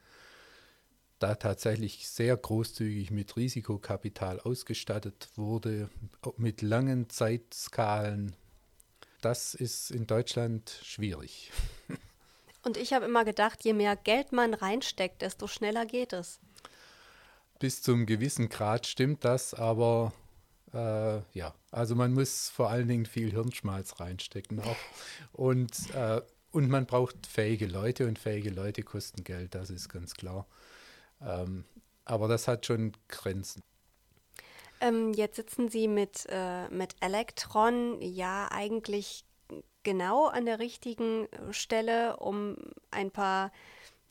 da 1.17 1.33
tatsächlich 1.35 2.07
sehr 2.07 2.37
großzügig 2.37 3.09
mit 3.09 3.35
Risikokapital 3.37 4.39
ausgestattet 4.41 5.29
wurde, 5.35 5.89
mit 6.37 6.61
langen 6.61 7.09
Zeitskalen. 7.09 8.35
Das 9.21 9.55
ist 9.55 9.89
in 9.89 10.05
Deutschland 10.05 10.79
schwierig. 10.83 11.51
Und 12.63 12.77
ich 12.77 12.93
habe 12.93 13.05
immer 13.05 13.25
gedacht, 13.25 13.63
je 13.63 13.73
mehr 13.73 13.95
Geld 13.95 14.31
man 14.31 14.53
reinsteckt, 14.53 15.21
desto 15.21 15.47
schneller 15.47 15.85
geht 15.85 16.13
es. 16.13 16.39
Bis 17.59 17.81
zum 17.81 18.05
gewissen 18.05 18.49
Grad 18.49 18.87
stimmt 18.87 19.23
das, 19.25 19.53
aber 19.53 20.13
äh, 20.73 21.19
ja, 21.37 21.53
also 21.71 21.95
man 21.95 22.13
muss 22.13 22.49
vor 22.49 22.69
allen 22.69 22.87
Dingen 22.87 23.05
viel 23.05 23.31
Hirnschmalz 23.31 23.99
reinstecken 23.99 24.59
auch. 24.61 24.75
Und, 25.33 25.93
äh, 25.93 26.21
und 26.51 26.69
man 26.69 26.85
braucht 26.85 27.27
fähige 27.27 27.67
Leute 27.67 28.07
und 28.07 28.17
fähige 28.17 28.49
Leute 28.49 28.83
kosten 28.83 29.23
Geld, 29.23 29.55
das 29.55 29.69
ist 29.69 29.89
ganz 29.89 30.13
klar. 30.13 30.47
Ähm, 31.21 31.65
aber 32.05 32.27
das 32.27 32.47
hat 32.47 32.65
schon 32.65 32.93
Grenzen. 33.07 33.61
Ähm, 34.81 35.13
jetzt 35.13 35.35
sitzen 35.35 35.69
Sie 35.69 35.87
mit, 35.87 36.25
äh, 36.29 36.67
mit 36.69 36.95
Electron 36.99 38.01
ja 38.01 38.49
eigentlich 38.51 39.23
genau 39.83 40.27
an 40.27 40.45
der 40.45 40.59
richtigen 40.59 41.27
äh, 41.31 41.53
Stelle, 41.53 42.17
um 42.17 42.57
ein 42.91 43.11
paar 43.11 43.51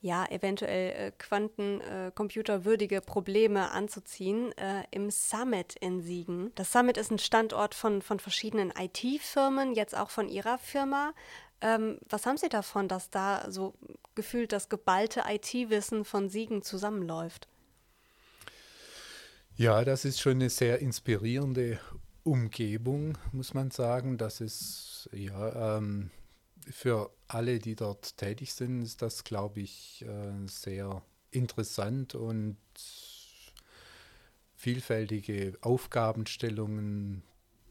ja, 0.03 0.25
eventuell 0.29 0.91
äh, 0.91 1.11
quantencomputerwürdige 1.17 2.97
äh, 2.97 3.01
Probleme 3.01 3.71
anzuziehen, 3.71 4.51
äh, 4.57 4.83
im 4.91 5.09
Summit 5.09 5.77
in 5.79 6.01
Siegen. 6.01 6.51
Das 6.55 6.73
Summit 6.73 6.97
ist 6.97 7.09
ein 7.09 7.19
Standort 7.19 7.73
von, 7.73 8.01
von 8.01 8.19
verschiedenen 8.19 8.73
IT-Firmen, 8.77 9.73
jetzt 9.73 9.95
auch 9.95 10.09
von 10.09 10.27
Ihrer 10.27 10.57
Firma. 10.57 11.13
Ähm, 11.61 11.99
was 12.09 12.25
haben 12.25 12.35
Sie 12.35 12.49
davon, 12.49 12.89
dass 12.89 13.11
da 13.11 13.49
so 13.49 13.75
gefühlt 14.13 14.51
das 14.51 14.67
geballte 14.67 15.23
IT-Wissen 15.25 16.03
von 16.03 16.27
Siegen 16.27 16.63
zusammenläuft? 16.63 17.47
Ja, 19.55 19.85
das 19.85 20.03
ist 20.03 20.19
schon 20.19 20.33
eine 20.33 20.49
sehr 20.49 20.79
inspirierende 20.79 21.79
Umgebung, 22.23 23.17
muss 23.31 23.53
man 23.53 23.71
sagen. 23.71 24.17
Das 24.17 24.41
ist 24.41 25.09
ja 25.13 25.77
ähm, 25.77 26.09
für 26.69 27.11
alle, 27.27 27.59
die 27.59 27.75
dort 27.75 28.17
tätig 28.17 28.53
sind, 28.53 28.81
ist 28.81 29.01
das, 29.01 29.23
glaube 29.23 29.59
ich, 29.61 30.05
äh, 30.07 30.47
sehr 30.47 31.01
interessant 31.31 32.15
und 32.15 32.57
vielfältige 34.55 35.57
Aufgabenstellungen 35.61 37.23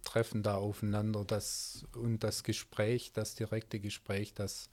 treffen 0.04 0.42
da 0.42 0.56
aufeinander 0.56 1.24
das, 1.24 1.86
und 1.94 2.24
das 2.24 2.42
Gespräch, 2.42 3.12
das 3.12 3.34
direkte 3.34 3.80
Gespräch, 3.80 4.34
das 4.34 4.68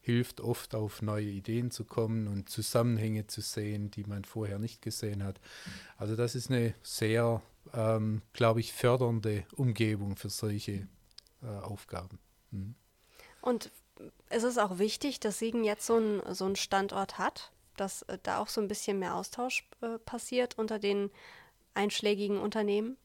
hilft 0.00 0.40
oft 0.40 0.74
auf 0.74 1.02
neue 1.02 1.28
Ideen 1.28 1.70
zu 1.70 1.84
kommen 1.84 2.26
und 2.26 2.50
Zusammenhänge 2.50 3.26
zu 3.26 3.40
sehen, 3.40 3.90
die 3.90 4.04
man 4.04 4.24
vorher 4.24 4.58
nicht 4.58 4.82
gesehen 4.82 5.22
hat. 5.22 5.40
Also 5.96 6.16
das 6.16 6.34
ist 6.34 6.50
eine 6.50 6.74
sehr, 6.82 7.40
ähm, 7.72 8.22
glaube 8.32 8.60
ich, 8.60 8.72
fördernde 8.72 9.44
Umgebung 9.56 10.16
für 10.16 10.30
solche 10.30 10.88
äh, 11.42 11.46
Aufgaben. 11.46 12.18
Mhm. 12.50 12.74
Und 13.40 13.70
ist 14.30 14.44
es 14.44 14.58
auch 14.58 14.78
wichtig, 14.78 15.20
dass 15.20 15.38
Siegen 15.38 15.64
jetzt 15.64 15.86
so 15.86 15.96
einen 15.96 16.34
so 16.34 16.54
Standort 16.54 17.18
hat, 17.18 17.52
dass 17.76 18.02
äh, 18.02 18.18
da 18.22 18.38
auch 18.38 18.48
so 18.48 18.60
ein 18.60 18.68
bisschen 18.68 18.98
mehr 18.98 19.14
Austausch 19.14 19.68
äh, 19.80 19.98
passiert 19.98 20.58
unter 20.58 20.78
den 20.78 21.10
einschlägigen 21.74 22.38
Unternehmen? 22.38 22.96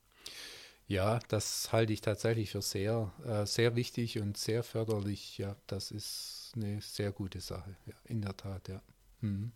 Ja, 0.88 1.20
das 1.28 1.74
halte 1.74 1.92
ich 1.92 2.00
tatsächlich 2.00 2.52
für 2.52 2.62
sehr, 2.62 3.12
äh, 3.26 3.46
sehr 3.46 3.76
wichtig 3.76 4.20
und 4.20 4.38
sehr 4.38 4.64
förderlich. 4.64 5.38
Ja, 5.38 5.56
das 5.68 5.92
ist 5.92 6.54
eine 6.56 6.82
sehr 6.82 7.12
gute 7.12 7.42
Sache. 7.42 7.76
Ja, 7.86 7.94
in 8.06 8.22
der 8.22 8.38
Tat, 8.38 8.70
ja. 8.70 8.82
Mhm. 9.20 9.52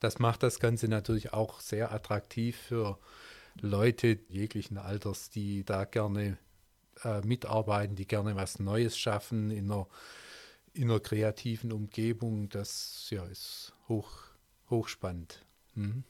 Das 0.00 0.18
macht 0.18 0.42
das 0.42 0.58
Ganze 0.58 0.88
natürlich 0.88 1.32
auch 1.32 1.60
sehr 1.60 1.92
attraktiv 1.92 2.56
für 2.56 2.98
Leute 3.60 4.18
jeglichen 4.28 4.78
Alters, 4.78 5.30
die 5.30 5.64
da 5.64 5.84
gerne 5.84 6.38
äh, 7.02 7.20
mitarbeiten, 7.22 7.96
die 7.96 8.06
gerne 8.06 8.36
was 8.36 8.58
Neues 8.58 8.98
schaffen 8.98 9.50
in 9.50 9.70
einer, 9.70 9.86
in 10.72 10.90
einer 10.90 11.00
kreativen 11.00 11.72
Umgebung. 11.72 12.48
Das 12.48 13.06
ja, 13.10 13.24
ist 13.26 13.72
hoch, 13.88 14.10
hochspannend. 14.70 15.44
Mhm. 15.74 16.04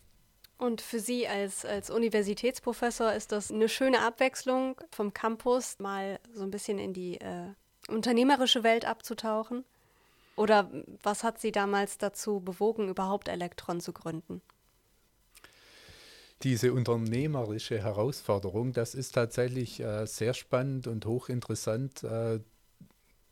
Und 0.56 0.80
für 0.80 1.00
Sie 1.00 1.26
als, 1.26 1.64
als 1.64 1.90
Universitätsprofessor 1.90 3.12
ist 3.12 3.32
das 3.32 3.50
eine 3.50 3.68
schöne 3.68 4.00
Abwechslung 4.00 4.80
vom 4.90 5.12
Campus, 5.12 5.78
mal 5.78 6.20
so 6.32 6.42
ein 6.42 6.50
bisschen 6.50 6.78
in 6.78 6.92
die 6.92 7.20
äh, 7.20 7.48
unternehmerische 7.88 8.62
Welt 8.62 8.84
abzutauchen? 8.84 9.64
Oder 10.36 10.70
was 11.02 11.22
hat 11.22 11.40
Sie 11.40 11.52
damals 11.52 11.98
dazu 11.98 12.40
bewogen, 12.40 12.88
überhaupt 12.88 13.28
Elektron 13.28 13.80
zu 13.80 13.92
gründen? 13.92 14.42
Diese 16.42 16.72
unternehmerische 16.72 17.78
Herausforderung, 17.82 18.72
das 18.72 18.94
ist 18.94 19.12
tatsächlich 19.12 19.80
äh, 19.80 20.06
sehr 20.06 20.34
spannend 20.34 20.86
und 20.86 21.06
hochinteressant. 21.06 22.02
Äh, 22.04 22.40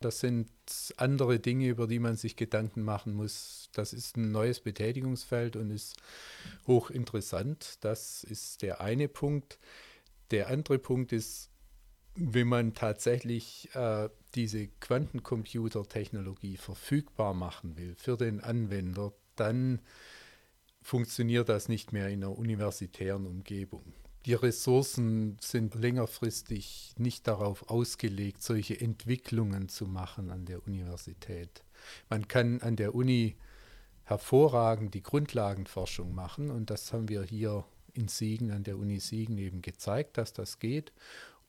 das 0.01 0.21
sind 0.21 0.51
andere 0.97 1.39
Dinge, 1.39 1.69
über 1.69 1.87
die 1.87 1.99
man 1.99 2.17
sich 2.17 2.37
Gedanken 2.37 2.83
machen 2.83 3.15
muss. 3.15 3.69
Das 3.73 3.93
ist 3.93 4.17
ein 4.17 4.33
neues 4.33 4.61
Betätigungsfeld 4.61 5.57
und 5.57 5.71
ist 5.71 5.97
hochinteressant. 6.67 7.79
Das 7.85 8.25
ist 8.25 8.63
der 8.63 8.81
eine 8.81 9.09
Punkt. 9.09 9.59
Der 10.31 10.49
andere 10.49 10.79
Punkt 10.79 11.13
ist, 11.13 11.51
wenn 12.15 12.49
man 12.49 12.75
tatsächlich 12.75 13.69
äh, 13.75 14.09
diese 14.35 14.69
Quantencomputer-Technologie 14.81 16.57
verfügbar 16.57 17.35
machen 17.35 17.77
will 17.77 17.95
für 17.95 18.17
den 18.17 18.41
Anwender, 18.41 19.13
dann 19.37 19.81
funktioniert 20.83 21.49
das 21.49 21.69
nicht 21.69 21.93
mehr 21.93 22.09
in 22.09 22.23
einer 22.23 22.37
universitären 22.37 23.27
Umgebung 23.27 23.95
die 24.27 24.35
Ressourcen 24.35 25.37
sind 25.41 25.75
längerfristig 25.75 26.95
nicht 26.97 27.27
darauf 27.27 27.69
ausgelegt, 27.69 28.43
solche 28.43 28.81
Entwicklungen 28.81 29.69
zu 29.69 29.87
machen 29.87 30.31
an 30.31 30.45
der 30.45 30.65
Universität. 30.67 31.65
Man 32.09 32.29
kann 32.29 32.61
an 32.61 32.77
der 32.77 32.95
Uni 32.95 33.37
hervorragend 34.05 34.95
die 34.95 35.03
Grundlagenforschung 35.03 36.15
machen 36.15 36.51
und 36.51 36.71
das 36.71 36.93
haben 36.93 37.09
wir 37.09 37.23
hier 37.23 37.65
in 37.95 38.09
Siegen, 38.09 38.53
an 38.53 38.63
der 38.63 38.79
Uni 38.79 39.01
Siegen 39.01 39.39
eben 39.39 39.61
gezeigt, 39.61 40.19
dass 40.19 40.33
das 40.33 40.61
geht. 40.61 40.93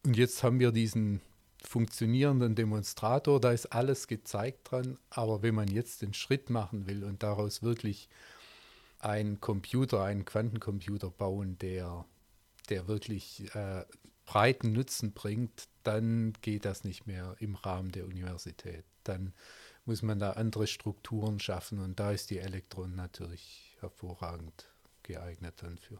Und 0.04 0.17
jetzt 0.17 0.43
haben 0.43 0.60
wir 0.60 0.72
diesen 0.72 1.22
funktionierenden 1.63 2.56
Demonstrator, 2.56 3.39
da 3.39 3.52
ist 3.52 3.67
alles 3.67 4.08
gezeigt 4.08 4.72
dran, 4.72 4.98
aber 5.10 5.43
wenn 5.43 5.56
man 5.56 5.67
jetzt 5.67 6.02
den 6.02 6.13
Schritt 6.13 6.50
machen 6.50 6.88
will 6.88 7.04
und 7.04 7.24
daraus 7.24 7.62
wirklich 7.62 8.10
einen 9.04 9.42
Computer, 9.42 10.04
einen 10.04 10.26
Quantencomputer 10.26 11.10
bauen, 11.10 11.58
der 11.60 12.06
der 12.70 12.88
wirklich 12.88 13.54
äh, 13.56 13.86
breiten 14.26 14.72
Nutzen 14.72 15.13
bringt, 15.13 15.68
dann 15.84 16.34
geht 16.42 16.66
das 16.66 16.84
nicht 16.84 17.08
mehr 17.08 17.36
im 17.39 17.56
Rahmen 17.56 17.92
der 17.92 18.06
Universität. 18.06 18.86
Dann 19.04 19.34
muss 19.86 20.02
man 20.02 20.20
da 20.20 20.32
andere 20.32 20.68
Strukturen 20.68 21.39
schaffen 21.39 21.80
und 21.80 22.00
da 22.00 22.12
ist 22.12 22.30
die 22.30 22.39
Elektron 22.39 22.96
natürlich 22.96 23.76
hervorragend 23.80 24.70
geeignet 25.04 25.56
dann 25.62 25.78
für. 25.78 26.00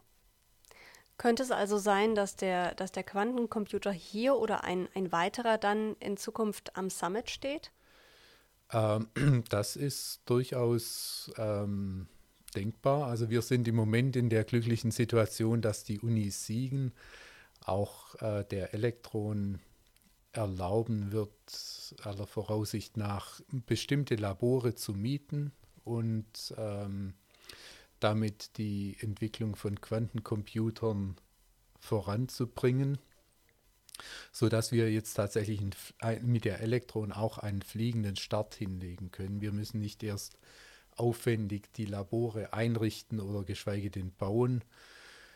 Könnte 1.18 1.42
es 1.42 1.50
also 1.50 1.78
sein, 1.78 2.14
dass 2.14 2.34
der, 2.34 2.74
dass 2.74 2.90
der 2.90 3.04
Quantencomputer 3.04 3.92
hier 3.92 4.36
oder 4.36 4.64
ein, 4.64 4.88
ein 4.94 5.12
weiterer 5.12 5.58
dann 5.58 5.94
in 6.00 6.16
Zukunft 6.16 6.76
am 6.76 6.90
Summit 6.90 7.30
steht? 7.30 7.72
Ähm, 8.72 9.08
das 9.50 9.76
ist 9.76 10.22
durchaus 10.24 11.30
ähm, 11.36 12.08
denkbar. 12.54 13.06
Also 13.06 13.30
wir 13.30 13.42
sind 13.42 13.68
im 13.68 13.74
Moment 13.76 14.16
in 14.16 14.30
der 14.30 14.44
glücklichen 14.44 14.90
Situation, 14.90 15.60
dass 15.60 15.84
die 15.84 15.98
Unis 15.98 16.46
Siegen 16.46 16.92
auch 17.64 18.14
äh, 18.20 18.44
der 18.44 18.74
Elektron 18.74 19.58
erlauben 20.32 21.12
wird, 21.12 21.32
aller 22.02 22.26
Voraussicht 22.26 22.96
nach 22.96 23.40
bestimmte 23.66 24.16
Labore 24.16 24.74
zu 24.74 24.92
mieten 24.92 25.52
und 25.84 26.54
ähm, 26.56 27.14
damit 28.00 28.58
die 28.58 28.96
Entwicklung 29.00 29.54
von 29.56 29.80
Quantencomputern 29.80 31.16
voranzubringen, 31.78 32.98
sodass 34.32 34.72
wir 34.72 34.90
jetzt 34.92 35.14
tatsächlich 35.14 35.60
mit 36.22 36.44
der 36.44 36.60
Elektron 36.60 37.12
auch 37.12 37.38
einen 37.38 37.62
fliegenden 37.62 38.16
Start 38.16 38.54
hinlegen 38.54 39.10
können. 39.10 39.40
Wir 39.40 39.52
müssen 39.52 39.80
nicht 39.80 40.02
erst 40.02 40.36
aufwendig 40.96 41.72
die 41.74 41.86
Labore 41.86 42.52
einrichten 42.52 43.20
oder 43.20 43.44
geschweige 43.44 43.90
denn 43.90 44.12
bauen. 44.12 44.62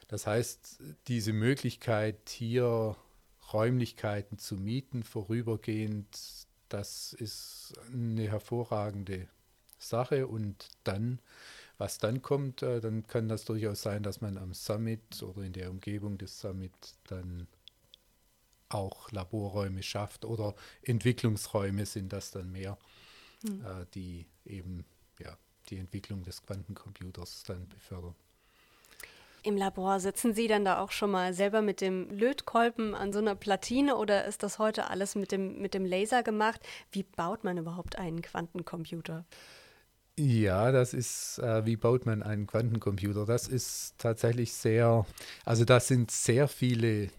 Das 0.08 0.26
heißt, 0.26 0.80
diese 1.06 1.32
Möglichkeit, 1.32 2.28
hier 2.28 2.96
Räumlichkeiten 3.52 4.38
zu 4.38 4.56
mieten, 4.56 5.02
vorübergehend, 5.02 6.06
das 6.68 7.12
ist 7.12 7.74
eine 7.92 8.28
hervorragende 8.28 9.28
Sache. 9.78 10.26
Und 10.26 10.68
dann, 10.84 11.20
was 11.78 11.98
dann 11.98 12.22
kommt, 12.22 12.62
äh, 12.62 12.80
dann 12.80 13.06
kann 13.06 13.28
das 13.28 13.44
durchaus 13.44 13.82
sein, 13.82 14.02
dass 14.02 14.20
man 14.20 14.36
am 14.38 14.54
Summit 14.54 15.22
oder 15.22 15.42
in 15.42 15.52
der 15.52 15.70
Umgebung 15.70 16.18
des 16.18 16.40
Summit 16.40 16.72
dann 17.04 17.46
auch 18.68 19.10
Laborräume 19.12 19.82
schafft 19.82 20.24
oder 20.24 20.54
Entwicklungsräume 20.82 21.86
sind 21.86 22.12
das 22.12 22.30
dann 22.30 22.52
mehr, 22.52 22.76
hm. 23.46 23.64
Äh, 23.64 23.86
die 23.94 24.26
eben 24.44 24.84
die 25.70 25.78
Entwicklung 25.78 26.22
des 26.22 26.42
Quantencomputers 26.42 27.42
dann 27.44 27.68
befördern. 27.68 28.14
Im 29.44 29.56
Labor 29.56 30.00
sitzen 30.00 30.34
Sie 30.34 30.48
dann 30.48 30.64
da 30.64 30.80
auch 30.80 30.90
schon 30.90 31.10
mal 31.10 31.32
selber 31.32 31.62
mit 31.62 31.80
dem 31.80 32.10
Lötkolben 32.10 32.94
an 32.94 33.12
so 33.12 33.20
einer 33.20 33.36
Platine 33.36 33.96
oder 33.96 34.24
ist 34.24 34.42
das 34.42 34.58
heute 34.58 34.90
alles 34.90 35.14
mit 35.14 35.30
dem, 35.30 35.60
mit 35.60 35.74
dem 35.74 35.86
Laser 35.86 36.22
gemacht? 36.22 36.60
Wie 36.90 37.04
baut 37.04 37.44
man 37.44 37.56
überhaupt 37.56 37.96
einen 37.96 38.20
Quantencomputer? 38.20 39.24
Ja, 40.18 40.72
das 40.72 40.94
ist, 40.94 41.38
äh, 41.38 41.64
wie 41.64 41.76
baut 41.76 42.04
man 42.04 42.24
einen 42.24 42.48
Quantencomputer? 42.48 43.24
Das 43.24 43.46
ist 43.46 43.94
tatsächlich 43.98 44.52
sehr, 44.52 45.06
also 45.44 45.64
da 45.64 45.78
sind 45.78 46.10
sehr 46.10 46.48
viele 46.48 47.10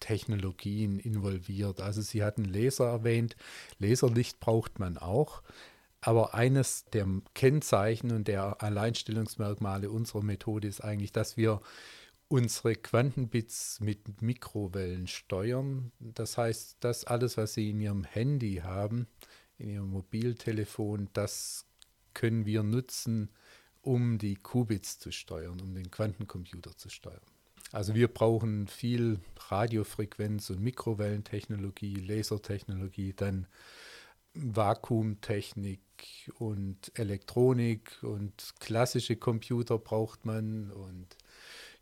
Technologien 0.00 0.98
involviert. 0.98 1.82
Also 1.82 2.00
Sie 2.00 2.24
hatten 2.24 2.44
Laser 2.44 2.86
erwähnt, 2.86 3.36
Laserlicht 3.78 4.40
braucht 4.40 4.78
man 4.78 4.96
auch. 4.96 5.42
Aber 6.06 6.34
eines 6.34 6.84
der 6.92 7.04
Kennzeichen 7.34 8.12
und 8.12 8.28
der 8.28 8.62
Alleinstellungsmerkmale 8.62 9.90
unserer 9.90 10.22
Methode 10.22 10.68
ist 10.68 10.80
eigentlich, 10.80 11.10
dass 11.10 11.36
wir 11.36 11.60
unsere 12.28 12.76
Quantenbits 12.76 13.80
mit 13.80 14.22
Mikrowellen 14.22 15.08
steuern. 15.08 15.90
Das 15.98 16.38
heißt, 16.38 16.76
das 16.78 17.02
alles, 17.02 17.36
was 17.36 17.54
Sie 17.54 17.70
in 17.70 17.80
Ihrem 17.80 18.04
Handy 18.04 18.60
haben, 18.62 19.08
in 19.58 19.68
Ihrem 19.68 19.90
Mobiltelefon, 19.90 21.08
das 21.12 21.66
können 22.14 22.46
wir 22.46 22.62
nutzen, 22.62 23.32
um 23.82 24.18
die 24.18 24.36
Qubits 24.36 25.00
zu 25.00 25.10
steuern, 25.10 25.60
um 25.60 25.74
den 25.74 25.90
Quantencomputer 25.90 26.76
zu 26.76 26.88
steuern. 26.88 27.26
Also 27.72 27.96
wir 27.96 28.06
brauchen 28.06 28.68
viel 28.68 29.18
Radiofrequenz- 29.50 30.52
und 30.52 30.60
Mikrowellentechnologie, 30.60 31.96
Lasertechnologie, 31.96 33.12
dann 33.12 33.48
Vakuumtechnik 34.36 35.80
und 36.38 36.92
Elektronik 36.94 38.02
und 38.02 38.54
klassische 38.60 39.16
Computer 39.16 39.78
braucht 39.78 40.24
man. 40.24 40.70
Und 40.70 41.16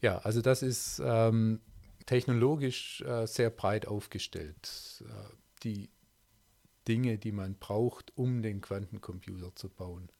ja, 0.00 0.18
also 0.18 0.40
das 0.40 0.62
ist 0.62 1.02
ähm, 1.04 1.60
technologisch 2.06 3.02
äh, 3.02 3.26
sehr 3.26 3.50
breit 3.50 3.86
aufgestellt. 3.86 5.02
Äh, 5.06 5.34
die 5.62 5.90
Dinge, 6.86 7.18
die 7.18 7.32
man 7.32 7.54
braucht, 7.54 8.16
um 8.16 8.42
den 8.42 8.60
Quantencomputer 8.60 9.54
zu 9.54 9.68
bauen. 9.68 10.10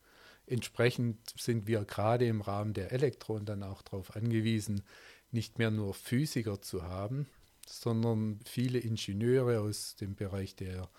Entsprechend 0.47 1.19
sind 1.39 1.67
wir 1.67 1.85
gerade 1.85 2.27
im 2.27 2.41
Rahmen 2.41 2.75
der 2.75 2.93
Elektron 2.93 3.45
dann 3.45 3.63
auch 3.63 3.83
darauf 3.83 4.15
angewiesen, 4.17 4.83
nicht 5.31 5.59
mehr 5.59 5.71
nur 5.71 5.95
Physiker 5.95 6.61
zu 6.61 6.83
haben, 6.83 7.27
sondern 7.67 8.41
viele 8.45 8.79
Ingenieure 8.79 9.61
aus 9.61 9.97
dem 9.97 10.15
Bereich 10.15 10.55
der 10.55 10.91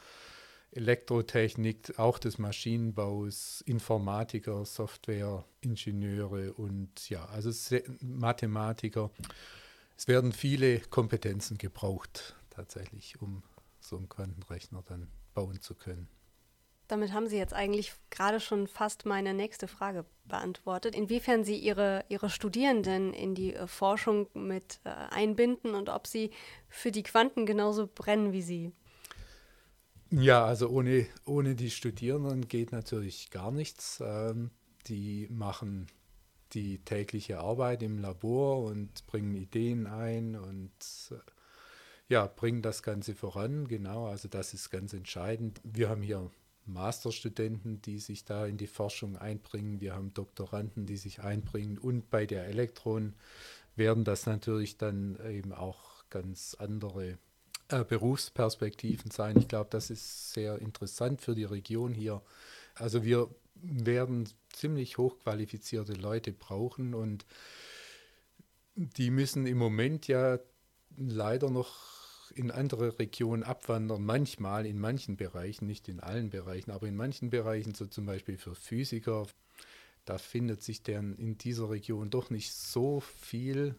Elektrotechnik, 0.72 1.98
auch 1.98 2.20
des 2.20 2.38
Maschinenbaus, 2.38 3.62
Informatiker, 3.62 4.66
Softwareingenieure 4.66 6.54
und 6.54 7.10
ja, 7.10 7.26
also 7.26 7.52
Mathematiker. 8.02 9.12
Es 9.98 10.08
werden 10.08 10.34
viele 10.34 10.80
Kompetenzen 10.80 11.58
gebraucht 11.58 12.36
tatsächlich, 12.50 13.22
um 13.22 13.44
so 13.80 13.98
einen 13.98 14.10
Quantenrechner 14.10 14.84
dann 14.86 15.08
bauen 15.34 15.62
zu 15.62 15.76
können. 15.76 16.10
Damit 16.88 17.14
haben 17.14 17.28
Sie 17.28 17.38
jetzt 17.38 17.54
eigentlich 17.54 17.94
gerade 18.12 18.40
schon 18.40 18.68
fast 18.68 19.06
meine 19.06 19.34
nächste 19.34 19.68
Frage 19.68 20.06
beantwortet. 20.26 20.96
Inwiefern 20.96 21.44
Sie 21.44 21.58
Ihre, 21.58 22.06
Ihre 22.10 22.30
Studierenden 22.30 23.12
in 23.14 23.34
die 23.34 23.56
äh, 23.56 23.68
Forschung 23.68 24.28
mit 24.34 24.80
äh, 24.84 24.90
einbinden 24.90 25.74
und 25.74 25.90
ob 25.90 26.06
Sie 26.06 26.30
für 26.70 26.92
die 26.92 27.04
Quanten 27.04 27.46
genauso 27.46 27.88
brennen 27.88 28.34
wie 28.34 28.42
Sie. 28.44 28.72
Ja, 30.18 30.46
also 30.46 30.70
ohne, 30.70 31.08
ohne 31.26 31.56
die 31.56 31.70
Studierenden 31.70 32.48
geht 32.48 32.72
natürlich 32.72 33.32
gar 33.32 33.52
nichts. 33.52 34.02
Ähm, 34.02 34.50
die 34.88 35.28
machen 35.30 35.88
die 36.54 36.78
tägliche 36.80 37.40
Arbeit 37.40 37.84
im 37.84 37.98
Labor 37.98 38.64
und 38.64 39.06
bringen 39.08 39.36
Ideen 39.36 39.88
ein 39.88 40.38
und 40.38 40.72
äh, 41.12 41.16
ja, 42.08 42.28
bringen 42.28 42.62
das 42.62 42.82
Ganze 42.82 43.14
voran. 43.14 43.68
Genau, 43.68 44.08
also 44.08 44.30
das 44.30 44.54
ist 44.54 44.70
ganz 44.70 44.94
entscheidend. 44.94 45.60
Wir 45.66 45.90
haben 45.90 46.02
hier 46.02 46.32
Masterstudenten, 46.66 47.82
die 47.82 48.00
sich 48.00 48.24
da 48.24 48.46
in 48.46 48.56
die 48.56 48.68
Forschung 48.68 49.18
einbringen. 49.18 49.82
Wir 49.82 49.96
haben 49.96 50.14
Doktoranden, 50.14 50.86
die 50.86 50.98
sich 50.98 51.24
einbringen. 51.24 51.78
Und 51.78 52.10
bei 52.10 52.26
der 52.26 52.46
Elektron 52.48 53.16
werden 53.76 54.06
das 54.06 54.26
natürlich 54.28 54.78
dann 54.78 55.20
eben 55.30 55.52
auch 55.52 56.06
ganz 56.10 56.56
andere 56.58 57.18
äh, 57.70 57.84
Berufsperspektiven 57.84 59.12
sein. 59.12 59.38
Ich 59.38 59.48
glaube, 59.48 59.70
das 59.70 59.90
ist 59.90 60.34
sehr 60.34 60.60
interessant 60.60 61.22
für 61.22 61.36
die 61.36 61.46
Region 61.46 61.94
hier. 61.94 62.22
Also 62.76 63.04
wir 63.04 63.30
werden 63.56 64.30
ziemlich 64.52 64.98
hochqualifizierte 64.98 65.94
Leute 65.94 66.32
brauchen 66.32 66.94
und 66.94 67.26
die 68.76 69.10
müssen 69.10 69.48
im 69.48 69.58
Moment 69.58 70.08
ja 70.08 70.40
leider 70.98 71.50
noch 71.50 72.32
in 72.34 72.52
andere 72.52 73.00
Regionen 73.00 73.44
abwandern, 73.44 74.04
manchmal 74.04 74.66
in 74.66 74.80
manchen 74.80 75.16
Bereichen, 75.16 75.68
nicht 75.68 75.88
in 75.88 76.00
allen 76.00 76.30
Bereichen, 76.30 76.72
aber 76.72 76.88
in 76.88 76.96
manchen 76.96 77.30
Bereichen, 77.30 77.74
so 77.74 77.86
zum 77.86 78.06
Beispiel 78.06 78.38
für 78.38 78.56
Physiker, 78.56 79.28
da 80.04 80.18
findet 80.18 80.62
sich 80.62 80.84
dann 80.84 81.16
in 81.16 81.38
dieser 81.38 81.70
Region 81.70 82.10
doch 82.10 82.30
nicht 82.30 82.54
so 82.54 83.00
viel. 83.00 83.76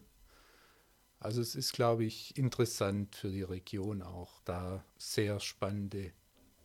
Also 1.19 1.41
es 1.41 1.55
ist, 1.55 1.73
glaube 1.73 2.05
ich, 2.05 2.37
interessant 2.37 3.15
für 3.15 3.29
die 3.29 3.43
Region 3.43 4.01
auch, 4.01 4.39
da 4.45 4.83
sehr 4.97 5.39
spannende 5.39 6.11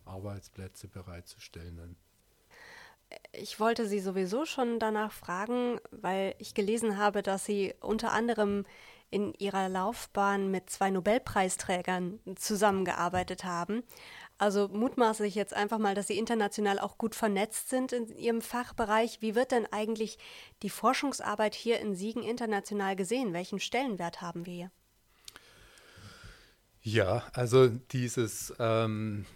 Arbeitsplätze 0.04 0.88
bereitzustellen. 0.88 1.76
Dann. 1.76 1.96
Ich 3.32 3.60
wollte 3.60 3.86
Sie 3.86 4.00
sowieso 4.00 4.44
schon 4.44 4.78
danach 4.78 5.12
fragen, 5.12 5.80
weil 5.90 6.34
ich 6.38 6.54
gelesen 6.54 6.98
habe, 6.98 7.22
dass 7.22 7.44
Sie 7.44 7.74
unter 7.80 8.12
anderem 8.12 8.66
in 9.12 9.34
ihrer 9.34 9.68
Laufbahn 9.68 10.50
mit 10.50 10.70
zwei 10.70 10.90
Nobelpreisträgern 10.90 12.18
zusammengearbeitet 12.34 13.44
haben. 13.44 13.82
Also 14.38 14.68
mutmaße 14.68 15.26
ich 15.26 15.34
jetzt 15.34 15.54
einfach 15.54 15.78
mal, 15.78 15.94
dass 15.94 16.08
Sie 16.08 16.18
international 16.18 16.78
auch 16.78 16.98
gut 16.98 17.14
vernetzt 17.14 17.68
sind 17.68 17.92
in 17.92 18.08
Ihrem 18.16 18.40
Fachbereich. 18.40 19.20
Wie 19.20 19.34
wird 19.34 19.52
denn 19.52 19.66
eigentlich 19.70 20.18
die 20.62 20.70
Forschungsarbeit 20.70 21.54
hier 21.54 21.78
in 21.78 21.94
Siegen 21.94 22.22
international 22.22 22.96
gesehen? 22.96 23.34
Welchen 23.34 23.60
Stellenwert 23.60 24.22
haben 24.22 24.46
wir 24.46 24.52
hier? 24.52 24.70
Ja, 26.80 27.22
also 27.34 27.68
dieses, 27.68 28.52
ähm, 28.58 29.26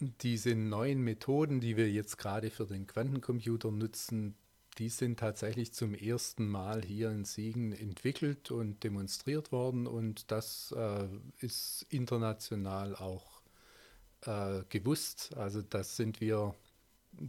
diese 0.00 0.54
neuen 0.56 1.00
Methoden, 1.02 1.60
die 1.60 1.76
wir 1.76 1.88
jetzt 1.88 2.18
gerade 2.18 2.50
für 2.50 2.66
den 2.66 2.86
Quantencomputer 2.86 3.70
nutzen, 3.70 4.36
die 4.78 4.88
sind 4.88 5.20
tatsächlich 5.20 5.72
zum 5.72 5.94
ersten 5.94 6.48
Mal 6.48 6.82
hier 6.82 7.10
in 7.10 7.24
Siegen 7.24 7.72
entwickelt 7.72 8.50
und 8.50 8.82
demonstriert 8.82 9.52
worden 9.52 9.86
und 9.86 10.30
das 10.30 10.74
äh, 10.76 11.06
ist 11.38 11.86
international 11.90 12.96
auch 12.96 13.42
äh, 14.22 14.62
gewusst. 14.68 15.36
Also 15.36 15.62
das 15.62 15.96
sind 15.96 16.20
wir 16.20 16.54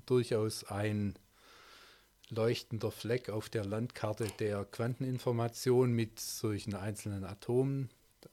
durchaus 0.06 0.64
ein 0.66 1.16
leuchtender 2.30 2.92
Fleck 2.92 3.30
auf 3.30 3.50
der 3.50 3.66
Landkarte 3.66 4.28
der 4.40 4.66
Quanteninformation 4.66 5.92
mit 5.92 6.20
solchen 6.20 6.74
einzelnen 6.74 7.24
Atomen. 7.24 7.90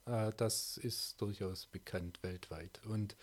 Äh, 0.07 0.33
das 0.37 0.79
ist 0.79 1.21
durchaus 1.21 1.67
bekannt 1.67 2.23
weltweit. 2.23 2.81
Und 2.87 3.17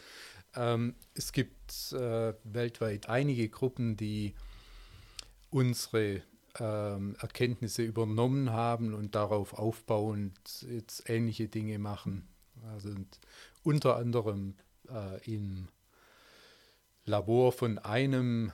ähm, 0.56 0.95
es 1.13 1.32
gibt 1.32 1.93
äh, 1.93 2.34
weltweit 2.43 3.10
einige 3.10 3.49
Gruppen, 3.49 3.97
die 3.97 4.36
unsere 5.51 6.21
ähm, 6.59 7.15
Erkenntnisse 7.19 7.83
übernommen 7.83 8.51
haben 8.51 8.93
und 8.93 9.15
darauf 9.15 9.53
aufbauend 9.53 10.65
jetzt 10.69 11.09
ähnliche 11.09 11.47
Dinge 11.47 11.79
machen. 11.79 12.27
Also 12.73 12.89
unter 13.63 13.95
anderem 13.95 14.55
äh, 14.89 15.33
im 15.33 15.67
Labor 17.05 17.51
von 17.51 17.79
einem, 17.79 18.51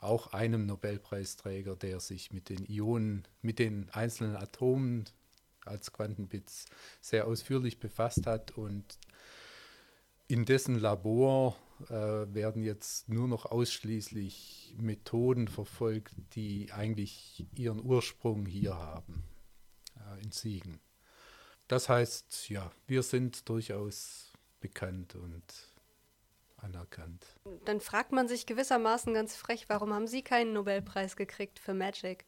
auch 0.00 0.32
einem 0.32 0.66
Nobelpreisträger, 0.66 1.76
der 1.76 2.00
sich 2.00 2.32
mit 2.32 2.48
den 2.48 2.64
Ionen, 2.70 3.26
mit 3.42 3.58
den 3.58 3.88
einzelnen 3.90 4.36
Atomen 4.36 5.04
als 5.64 5.92
Quantenbits 5.92 6.66
sehr 7.00 7.26
ausführlich 7.26 7.78
befasst 7.78 8.26
hat 8.26 8.52
und 8.52 8.98
in 10.28 10.44
dessen 10.44 10.78
Labor 10.78 11.56
äh, 11.88 12.34
werden 12.34 12.62
jetzt 12.62 13.08
nur 13.08 13.28
noch 13.28 13.46
ausschließlich 13.46 14.76
Methoden 14.78 15.48
verfolgt, 15.48 16.14
die 16.34 16.72
eigentlich 16.72 17.46
ihren 17.54 17.84
Ursprung 17.84 18.46
hier 18.46 18.76
haben, 18.76 19.24
äh, 19.96 20.22
in 20.22 20.32
Siegen. 20.32 20.80
Das 21.68 21.88
heißt, 21.88 22.48
ja, 22.48 22.70
wir 22.86 23.02
sind 23.02 23.48
durchaus 23.48 24.32
bekannt 24.60 25.14
und 25.14 25.44
anerkannt. 26.56 27.26
Dann 27.64 27.80
fragt 27.80 28.12
man 28.12 28.28
sich 28.28 28.46
gewissermaßen 28.46 29.14
ganz 29.14 29.36
frech, 29.36 29.68
warum 29.68 29.92
haben 29.92 30.06
Sie 30.06 30.22
keinen 30.22 30.52
Nobelpreis 30.52 31.16
gekriegt 31.16 31.58
für 31.58 31.74
Magic? 31.74 32.24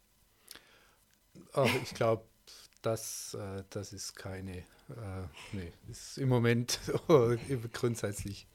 Ach, 1.52 1.68
ich 1.82 1.94
glaube, 1.94 2.24
das, 2.82 3.34
äh, 3.34 3.64
das 3.70 3.92
ist 3.92 4.14
keine, 4.14 4.64
äh, 4.90 5.57
nee, 5.57 5.72
ist 5.90 6.18
im 6.18 6.29
Moment 6.29 6.81
grundsätzlich 7.72 8.46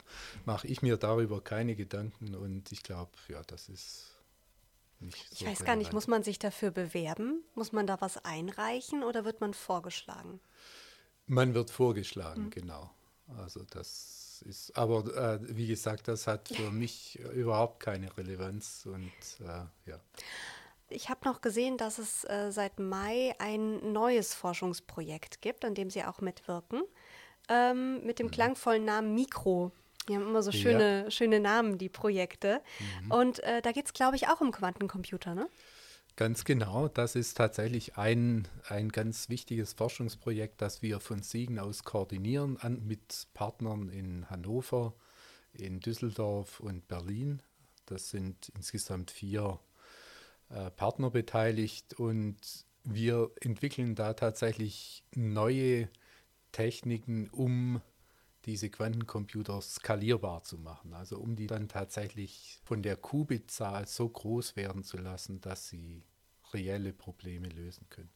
mache 0.46 0.68
ich 0.68 0.82
mir 0.82 0.98
darüber 0.98 1.42
keine 1.42 1.76
Gedanken 1.76 2.36
und 2.36 2.72
ich 2.72 2.84
glaube, 2.84 3.12
ja, 3.28 3.42
das 3.48 3.70
ist 3.70 4.16
nicht 5.00 5.30
so. 5.30 5.46
Ich 5.46 5.46
weiß 5.46 5.66
gar 5.66 5.76
nicht, 5.76 5.94
muss 5.94 6.08
man 6.08 6.24
sich 6.24 6.40
dafür 6.40 6.72
bewerben? 6.72 7.44
Muss 7.54 7.72
man 7.72 7.88
da 7.88 8.00
was 8.02 8.24
einreichen 8.24 9.04
oder 9.04 9.26
wird 9.26 9.42
man 9.42 9.54
vorgeschlagen? 9.54 10.40
Man 11.28 11.54
wird 11.54 11.72
vorgeschlagen, 11.72 12.46
mhm. 12.46 12.50
genau. 12.52 12.92
Also 13.38 13.64
das 13.70 14.44
ist, 14.44 14.78
aber 14.78 15.06
äh, 15.16 15.40
wie 15.56 15.68
gesagt, 15.68 16.08
das 16.08 16.28
hat 16.28 16.50
für 16.50 16.72
mich 16.72 17.20
überhaupt 17.34 17.80
keine 17.80 18.16
Relevanz 18.18 18.86
und 18.86 19.12
äh, 19.42 19.90
ja. 19.90 20.00
Ich 20.90 21.10
habe 21.10 21.22
noch 21.26 21.42
gesehen, 21.42 21.78
dass 21.78 21.98
es 21.98 22.24
äh, 22.26 22.52
seit 22.52 22.80
Mai 22.80 23.34
ein 23.40 23.92
neues 23.92 24.34
Forschungsprojekt 24.34 25.42
gibt, 25.42 25.66
an 25.66 25.74
dem 25.74 25.90
Sie 25.90 26.04
auch 26.04 26.22
mitwirken, 26.22 26.84
ähm, 27.50 28.04
mit 28.06 28.20
dem 28.20 28.28
mhm. 28.28 28.32
klangvollen 28.32 28.86
Namen 28.86 29.16
Mikro. 29.16 29.72
Die 30.08 30.16
haben 30.16 30.28
immer 30.28 30.44
so 30.44 30.52
schöne, 30.52 31.06
ja. 31.06 31.12
schöne 31.12 31.40
Namen, 31.40 31.80
die 31.80 31.90
Projekte. 31.90 32.62
Mhm. 33.04 33.12
Und 33.12 33.40
äh, 33.44 33.62
da 33.62 33.72
geht 33.72 33.88
es, 33.88 33.94
glaube 33.94 34.16
ich, 34.16 34.28
auch 34.28 34.42
um 34.42 34.52
Quantencomputer, 34.52 35.34
ne? 35.34 35.50
Ganz 36.16 36.46
genau. 36.46 36.88
Das 36.88 37.16
ist 37.16 37.36
tatsächlich 37.36 37.98
ein, 37.98 38.48
ein 38.70 38.90
ganz 38.90 39.28
wichtiges 39.28 39.74
Forschungsprojekt, 39.74 40.62
das 40.62 40.82
wir 40.82 41.02
von 41.02 41.22
Siegen 41.24 41.60
aus 41.60 41.84
koordinieren 41.84 42.58
an, 42.58 42.86
mit 42.86 43.28
Partnern 43.34 43.90
in 43.90 44.30
Hannover, 44.30 44.94
in 45.52 45.82
Düsseldorf 45.82 46.62
und 46.62 46.88
Berlin. 46.88 47.42
Das 47.86 48.12
sind 48.12 48.50
insgesamt 48.56 49.12
vier 49.12 49.60
äh, 50.50 50.70
Partner 50.72 51.10
beteiligt 51.10 51.94
und 51.96 52.66
wir 52.84 53.32
entwickeln 53.42 53.96
da 53.96 54.14
tatsächlich 54.14 55.04
neue 55.16 55.90
Techniken, 56.52 57.30
um 57.30 57.82
diese 58.46 58.70
Quantencomputer 58.70 59.60
skalierbar 59.62 60.44
zu 60.44 60.58
machen. 60.58 60.94
Also 60.94 61.18
um 61.18 61.36
die 61.36 61.48
dann 61.48 61.68
tatsächlich 61.68 62.60
von 62.64 62.84
der 62.84 62.96
Qubitzahl 62.96 63.88
so 63.88 64.08
groß 64.08 64.56
werden 64.56 64.84
zu 64.84 64.98
lassen, 64.98 65.42
dass 65.42 65.68
sie 65.68 66.04
reelle 66.54 66.94
Probleme 66.94 67.50
lösen 67.50 67.88
können. 67.90 68.12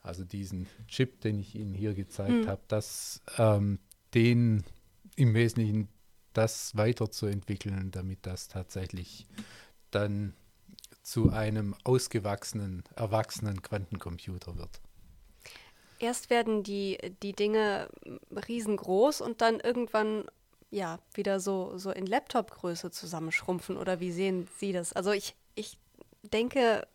Also 0.00 0.24
diesen 0.24 0.68
Chip, 0.86 1.20
den 1.22 1.40
ich 1.40 1.54
Ihnen 1.54 1.74
hier 1.74 1.94
gezeigt 1.94 2.44
mhm. 2.44 2.46
habe, 2.46 2.62
das, 2.68 3.20
ähm, 3.36 3.78
den 4.14 4.64
im 5.16 5.34
Wesentlichen 5.34 5.88
das 6.32 6.76
weiterzuentwickeln, 6.76 7.90
damit 7.90 8.24
das 8.26 8.48
tatsächlich 8.48 9.26
dann 9.90 10.34
zu 11.08 11.30
einem 11.30 11.74
ausgewachsenen, 11.84 12.84
erwachsenen 12.94 13.62
Quantencomputer 13.62 14.58
wird. 14.58 14.82
Erst 15.98 16.28
werden 16.28 16.62
die, 16.62 16.98
die 17.22 17.32
Dinge 17.32 17.88
riesengroß 18.46 19.22
und 19.22 19.40
dann 19.40 19.58
irgendwann 19.58 20.26
ja 20.70 20.98
wieder 21.14 21.40
so, 21.40 21.78
so 21.78 21.90
in 21.92 22.04
Laptop-Größe 22.04 22.90
zusammenschrumpfen. 22.90 23.78
Oder 23.78 24.00
wie 24.00 24.12
sehen 24.12 24.48
Sie 24.58 24.72
das? 24.72 24.92
Also 24.92 25.12
ich, 25.12 25.34
ich 25.54 25.78
denke, 26.22 26.86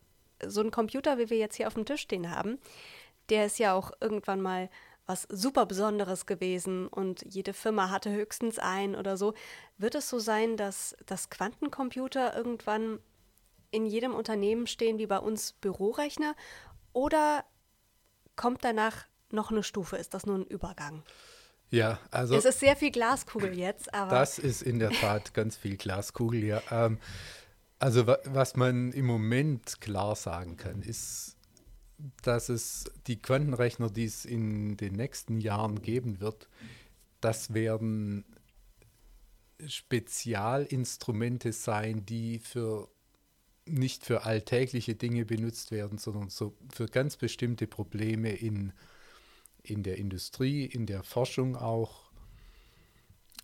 so 0.45 0.61
ein 0.61 0.69
Computer, 0.69 1.17
wie 1.17 1.31
wir 1.31 1.37
jetzt 1.37 1.55
hier 1.55 1.65
auf 1.65 1.73
dem 1.73 1.85
Tisch 1.85 2.01
stehen 2.01 2.29
haben, 2.29 2.59
der 3.29 3.47
ist 3.47 3.57
ja 3.57 3.73
auch 3.73 3.91
irgendwann 3.99 4.41
mal 4.41 4.69
was 5.07 5.23
super 5.23 5.65
Besonderes 5.65 6.27
gewesen 6.27 6.87
und 6.87 7.25
jede 7.27 7.53
Firma 7.53 7.89
hatte 7.89 8.11
höchstens 8.11 8.59
einen 8.59 8.95
oder 8.95 9.17
so. 9.17 9.33
Wird 9.79 9.95
es 9.95 10.07
so 10.07 10.19
sein, 10.19 10.55
dass, 10.55 10.95
dass 11.07 11.31
Quantencomputer 11.31 12.37
irgendwann 12.37 12.99
in 13.73 13.85
jedem 13.85 14.13
Unternehmen 14.13 14.67
stehen 14.67 14.97
wie 14.99 15.07
bei 15.07 15.17
uns 15.17 15.53
Bürorechner 15.53 16.35
oder 16.93 17.43
kommt 18.35 18.63
danach 18.63 19.05
noch 19.31 19.51
eine 19.51 19.63
Stufe? 19.63 19.97
Ist 19.97 20.13
das 20.13 20.25
nur 20.25 20.37
ein 20.37 20.45
Übergang? 20.45 21.03
Ja, 21.69 21.99
also. 22.11 22.35
Es 22.35 22.45
ist 22.45 22.59
sehr 22.59 22.75
viel 22.75 22.91
Glaskugel 22.91 23.57
jetzt, 23.57 23.93
aber. 23.93 24.11
Das 24.11 24.37
ist 24.37 24.61
in 24.61 24.77
der 24.77 24.91
Tat 24.91 25.33
ganz 25.33 25.57
viel 25.57 25.75
Glaskugel, 25.75 26.43
ja. 26.43 26.61
Ähm, 26.69 26.99
also, 27.79 28.05
wa 28.05 28.19
was 28.25 28.55
man 28.55 28.91
im 28.91 29.07
Moment 29.07 29.81
klar 29.81 30.15
sagen 30.15 30.55
kann, 30.55 30.83
ist, 30.83 31.35
dass 32.21 32.49
es 32.49 32.85
die 33.07 33.19
Quantenrechner, 33.19 33.89
die 33.89 34.05
es 34.05 34.23
in 34.23 34.77
den 34.77 34.93
nächsten 34.93 35.39
Jahren 35.39 35.81
geben 35.81 36.19
wird, 36.19 36.47
das 37.21 37.55
werden 37.55 38.23
Spezialinstrumente 39.65 41.53
sein, 41.53 42.05
die 42.05 42.37
für 42.39 42.92
nicht 43.65 44.05
für 44.05 44.23
alltägliche 44.23 44.95
Dinge 44.95 45.25
benutzt 45.25 45.71
werden, 45.71 45.97
sondern 45.97 46.29
so 46.29 46.55
für 46.73 46.87
ganz 46.87 47.17
bestimmte 47.17 47.67
Probleme 47.67 48.31
in, 48.31 48.73
in 49.61 49.83
der 49.83 49.97
Industrie, 49.97 50.65
in 50.65 50.85
der 50.85 51.03
Forschung 51.03 51.55
auch. 51.55 52.11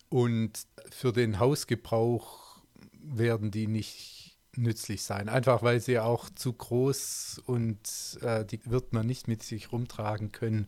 Und 0.09 0.65
für 0.91 1.13
den 1.13 1.39
Hausgebrauch 1.39 2.59
werden 3.01 3.51
die 3.51 3.67
nicht 3.67 4.38
nützlich 4.55 5.03
sein, 5.03 5.30
einfach 5.30 5.63
weil 5.63 5.80
sie 5.80 5.99
auch 5.99 6.30
zu 6.30 6.53
groß 6.53 7.41
und 7.45 7.80
äh, 8.22 8.43
die 8.45 8.59
wird 8.65 8.93
man 8.93 9.05
nicht 9.05 9.28
mit 9.28 9.43
sich 9.43 9.72
rumtragen 9.72 10.32
können. 10.32 10.67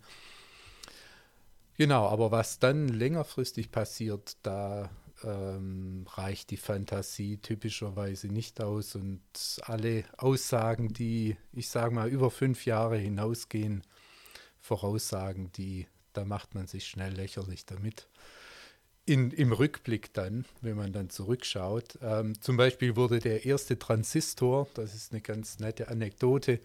Genau, 1.77 2.07
aber 2.07 2.31
was 2.31 2.59
dann 2.59 2.87
längerfristig 2.87 3.71
passiert, 3.71 4.37
da 4.43 4.89
ähm, 5.23 6.05
reicht 6.07 6.49
die 6.51 6.57
Fantasie 6.57 7.37
typischerweise 7.37 8.27
nicht 8.27 8.61
aus 8.61 8.95
und 8.95 9.21
alle 9.63 10.03
Aussagen, 10.17 10.93
die, 10.93 11.37
ich 11.53 11.69
sage 11.69 11.93
mal, 11.93 12.09
über 12.09 12.31
fünf 12.31 12.65
Jahre 12.65 12.97
hinausgehen, 12.97 13.83
Voraussagen, 14.59 15.51
die, 15.53 15.87
da 16.13 16.25
macht 16.25 16.55
man 16.55 16.67
sich 16.67 16.87
schnell 16.87 17.13
lächerlich 17.13 17.65
damit. 17.65 18.07
In, 19.05 19.31
Im 19.31 19.51
Rückblick 19.51 20.13
dann, 20.13 20.45
wenn 20.61 20.77
man 20.77 20.93
dann 20.93 21.09
zurückschaut, 21.09 21.97
ähm, 22.01 22.39
zum 22.39 22.55
Beispiel 22.55 22.95
wurde 22.95 23.19
der 23.19 23.45
erste 23.45 23.79
Transistor, 23.79 24.67
das 24.75 24.93
ist 24.93 25.11
eine 25.11 25.21
ganz 25.21 25.59
nette 25.59 25.87
Anekdote, 25.87 26.59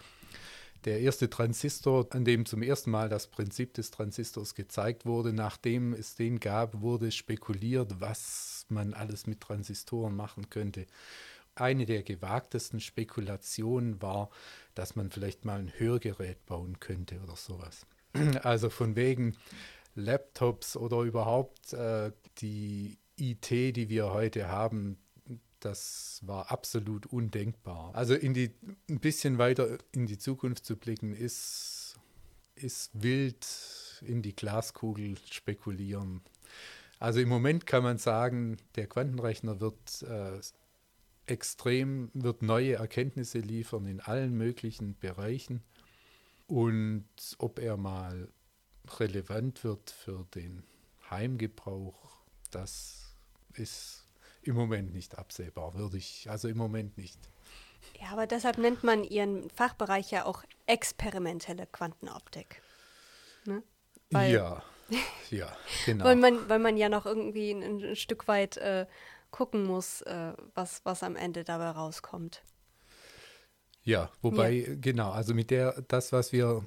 der 0.87 1.01
erste 1.01 1.28
Transistor, 1.28 2.07
an 2.11 2.24
dem 2.24 2.47
zum 2.47 2.62
ersten 2.62 2.93
Mal 2.93 3.09
das 3.09 3.26
Prinzip 3.26 3.74
des 3.74 3.91
Transistors 3.91 4.55
gezeigt 4.55 5.05
wurde, 5.05 5.32
nachdem 5.32 5.93
es 5.93 6.14
den 6.14 6.39
gab, 6.39 6.80
wurde 6.80 7.11
spekuliert, 7.11 8.01
was 8.01 8.66
man 8.68 8.95
alles 8.95 9.26
mit 9.26 9.41
Transistoren 9.41 10.14
machen 10.14 10.49
könnte. 10.49 10.87
Eine 11.57 11.87
der 11.87 12.05
gewagtesten 12.05 12.80
Spekulationen 12.80 14.01
war, 14.01 14.30
dass 14.74 14.95
man 14.95 15.11
vielleicht 15.11 15.45
mal 15.45 15.59
ein 15.59 15.72
Hörgerät 15.76 16.47
bauen 16.47 16.78
könnte 16.78 17.20
oder 17.20 17.37
sowas. 17.37 17.84
Also 18.43 18.70
von 18.70 18.95
wegen 18.95 19.37
Laptops 19.97 20.76
oder 20.76 21.01
überhaupt 21.01 21.72
äh, 21.72 22.12
die 22.39 22.99
IT, 23.18 23.51
die 23.51 23.89
wir 23.89 24.12
heute 24.12 24.49
haben, 24.49 24.99
das 25.61 26.21
war 26.25 26.51
absolut 26.51 27.07
undenkbar. 27.07 27.95
Also 27.95 28.15
in 28.15 28.35
die, 28.35 28.53
ein 28.89 29.01
bisschen 29.01 29.39
weiter 29.39 29.79
in 29.93 30.07
die 30.07 30.19
Zukunft 30.19 30.65
zu 30.65 30.77
blicken, 30.77 31.15
ist, 31.15 31.97
ist 32.55 32.91
wild 32.95 33.47
in 34.03 34.23
die 34.23 34.35
Glaskugel 34.35 35.17
spekulieren. 35.31 36.21
Also 36.99 37.21
im 37.21 37.29
Moment 37.29 37.67
kann 37.67 37.83
man 37.83 37.99
sagen, 37.99 38.57
der 38.77 38.87
Quantenrechner 38.87 39.61
wird 39.61 40.03
äh, 40.03 40.41
extrem, 41.27 42.11
wird 42.15 42.43
neue 42.43 42.75
Erkenntnisse 42.75 43.39
liefern 43.39 43.87
in 43.87 44.01
allen 44.01 44.35
möglichen 44.35 44.97
Bereichen. 44.99 45.63
Und 46.47 47.07
ob 47.39 47.59
er 47.59 47.77
mal 47.77 48.29
relevant 48.99 49.65
wird 49.65 49.91
für 49.91 50.27
den 50.35 50.63
Heimgebrauch, 51.11 52.25
das 52.51 53.15
ist 53.55 54.06
im 54.47 54.55
Moment 54.55 54.92
nicht 54.92 55.18
absehbar, 55.18 55.74
würde 55.74 55.97
ich, 55.97 56.28
also 56.30 56.49
im 56.49 56.57
Moment 56.57 56.97
nicht. 56.97 57.18
Ja, 58.01 58.09
aber 58.12 58.26
deshalb 58.26 58.59
nennt 58.59 58.84
man 58.84 59.05
Ihren 59.05 59.49
Fachbereich 59.51 60.11
ja 60.11 60.24
auch 60.24 60.44
experimentelle 60.66 61.66
Quantenoptik. 61.66 62.62
Ne? 63.44 63.62
Weil, 64.11 64.32
ja, 64.32 64.62
ja, 65.30 65.57
genau. 65.84 66.05
weil, 66.05 66.16
man, 66.16 66.49
weil 66.49 66.59
man 66.59 66.76
ja 66.76 66.88
noch 66.88 67.07
irgendwie 67.07 67.51
ein, 67.51 67.62
ein 67.62 67.97
Stück 67.97 68.28
weit 68.28 68.57
äh, 68.57 68.86
gucken 69.30 69.64
muss, 69.64 70.03
äh, 70.03 70.32
was, 70.55 70.84
was 70.84 71.03
am 71.03 71.16
Ende 71.16 71.44
dabei 71.44 71.70
rauskommt. 71.70 72.42
Ja, 73.82 74.11
wobei, 74.20 74.53
ja. 74.53 74.74
genau, 74.80 75.12
also 75.12 75.32
mit 75.32 75.51
der, 75.51 75.82
das, 75.88 76.12
was 76.12 76.32
wir 76.32 76.66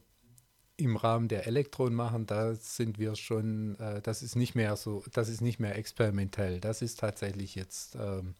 im 0.80 0.96
Rahmen 0.96 1.28
der 1.28 1.46
Elektron 1.46 1.94
machen, 1.94 2.26
da 2.26 2.56
sind 2.56 3.00
wir 3.00 3.16
schon, 3.16 3.78
äh, 3.80 4.02
das 4.02 4.24
ist 4.24 4.36
nicht 4.36 4.56
mehr 4.56 4.76
so, 4.76 5.04
das 5.14 5.28
ist 5.28 5.42
nicht 5.42 5.60
mehr 5.60 5.76
experimentell. 5.76 6.60
Das 6.62 6.82
ist 6.82 7.00
tatsächlich 7.00 7.56
jetzt 7.56 7.96
ähm, 7.96 8.36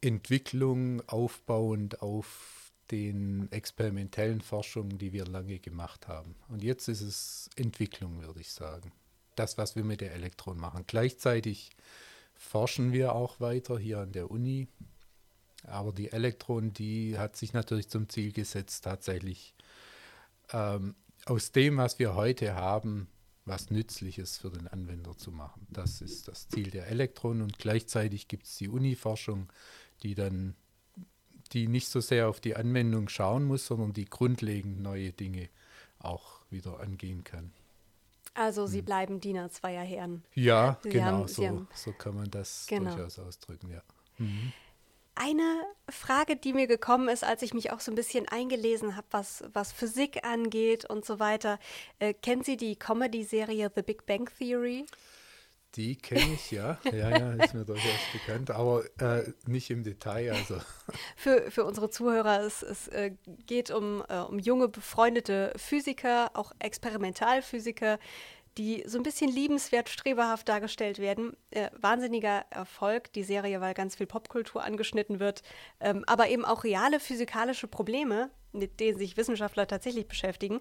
Entwicklung 0.00 1.06
aufbauend 1.08 2.02
auf 2.02 2.72
den 2.90 3.50
experimentellen 3.50 4.42
Forschungen, 4.42 4.98
die 4.98 5.14
wir 5.14 5.24
lange 5.24 5.58
gemacht 5.58 6.08
haben. 6.08 6.34
Und 6.48 6.62
jetzt 6.62 6.88
ist 6.88 7.00
es 7.00 7.48
Entwicklung, 7.56 8.20
würde 8.20 8.40
ich 8.40 8.52
sagen. 8.52 8.92
Das, 9.34 9.56
was 9.56 9.74
wir 9.74 9.84
mit 9.84 10.02
der 10.02 10.12
Elektron 10.12 10.58
machen. 10.58 10.84
Gleichzeitig 10.86 11.70
forschen 12.34 12.92
wir 12.92 13.14
auch 13.14 13.40
weiter 13.40 13.78
hier 13.78 14.00
an 14.00 14.12
der 14.12 14.30
Uni. 14.30 14.68
Aber 15.66 15.92
die 15.92 16.12
Elektron, 16.12 16.74
die 16.74 17.18
hat 17.18 17.36
sich 17.36 17.54
natürlich 17.54 17.88
zum 17.88 18.10
Ziel 18.10 18.32
gesetzt, 18.32 18.84
tatsächlich 18.84 19.54
ähm, 20.52 20.94
aus 21.26 21.52
dem, 21.52 21.76
was 21.76 21.98
wir 21.98 22.14
heute 22.14 22.54
haben, 22.54 23.08
was 23.44 23.70
Nützliches 23.70 24.38
für 24.38 24.50
den 24.50 24.68
Anwender 24.68 25.16
zu 25.16 25.30
machen. 25.30 25.66
Das 25.70 26.00
ist 26.00 26.28
das 26.28 26.48
Ziel 26.48 26.70
der 26.70 26.88
Elektronen 26.88 27.42
und 27.42 27.58
gleichzeitig 27.58 28.28
gibt 28.28 28.46
es 28.46 28.56
die 28.56 28.68
Uni-Forschung, 28.68 29.52
die 30.02 30.14
dann, 30.14 30.54
die 31.52 31.68
nicht 31.68 31.88
so 31.88 32.00
sehr 32.00 32.28
auf 32.28 32.40
die 32.40 32.56
Anwendung 32.56 33.08
schauen 33.08 33.44
muss, 33.44 33.66
sondern 33.66 33.92
die 33.92 34.06
grundlegend 34.06 34.80
neue 34.80 35.12
Dinge 35.12 35.48
auch 35.98 36.40
wieder 36.50 36.80
angehen 36.80 37.24
kann. 37.24 37.52
Also 38.34 38.66
Sie 38.66 38.78
hm. 38.78 38.84
bleiben 38.84 39.20
Diener 39.20 39.50
zweier 39.50 39.84
Herren. 39.84 40.24
Ja, 40.34 40.78
Sie 40.82 40.88
genau, 40.88 41.04
haben, 41.04 41.28
so, 41.28 41.66
so 41.74 41.92
kann 41.92 42.16
man 42.16 42.30
das 42.30 42.66
genau. 42.66 42.90
durchaus 42.90 43.18
ausdrücken, 43.18 43.70
ja. 43.70 43.82
Mhm. 44.18 44.52
Eine 45.16 45.62
Frage, 45.88 46.36
die 46.36 46.52
mir 46.52 46.66
gekommen 46.66 47.08
ist, 47.08 47.24
als 47.24 47.42
ich 47.42 47.54
mich 47.54 47.70
auch 47.70 47.80
so 47.80 47.92
ein 47.92 47.94
bisschen 47.94 48.28
eingelesen 48.28 48.96
habe, 48.96 49.06
was, 49.10 49.44
was 49.52 49.72
Physik 49.72 50.24
angeht 50.24 50.84
und 50.84 51.04
so 51.04 51.20
weiter. 51.20 51.58
Äh, 52.00 52.14
kennen 52.14 52.42
Sie 52.42 52.56
die 52.56 52.76
Comedy-Serie 52.76 53.70
The 53.74 53.82
Big 53.82 54.06
Bang 54.06 54.28
Theory? 54.38 54.86
Die 55.76 55.96
kenne 55.96 56.34
ich, 56.34 56.52
ja. 56.52 56.78
Ja, 56.84 57.10
ja, 57.10 57.32
ist 57.32 57.54
mir 57.54 57.64
durchaus 57.64 57.90
bekannt, 58.12 58.50
aber 58.52 58.84
äh, 59.00 59.32
nicht 59.46 59.70
im 59.70 59.82
Detail. 59.82 60.32
Also. 60.32 60.60
Für, 61.16 61.50
für 61.50 61.64
unsere 61.64 61.90
Zuhörer, 61.90 62.40
es, 62.42 62.62
es 62.62 62.86
äh, 62.88 63.12
geht 63.46 63.70
um, 63.70 64.04
äh, 64.08 64.18
um 64.18 64.38
junge, 64.38 64.68
befreundete 64.68 65.52
Physiker, 65.56 66.30
auch 66.34 66.52
Experimentalphysiker, 66.60 67.98
die 68.58 68.84
so 68.86 68.98
ein 68.98 69.02
bisschen 69.02 69.30
liebenswert, 69.30 69.88
streberhaft 69.88 70.48
dargestellt 70.48 70.98
werden. 70.98 71.36
Äh, 71.50 71.70
wahnsinniger 71.80 72.44
Erfolg, 72.50 73.12
die 73.12 73.24
Serie, 73.24 73.60
weil 73.60 73.74
ganz 73.74 73.96
viel 73.96 74.06
Popkultur 74.06 74.62
angeschnitten 74.62 75.20
wird, 75.20 75.42
ähm, 75.80 76.04
aber 76.06 76.28
eben 76.28 76.44
auch 76.44 76.64
reale 76.64 77.00
physikalische 77.00 77.66
Probleme, 77.66 78.30
mit 78.52 78.78
denen 78.80 78.98
sich 78.98 79.16
Wissenschaftler 79.16 79.66
tatsächlich 79.66 80.06
beschäftigen. 80.06 80.60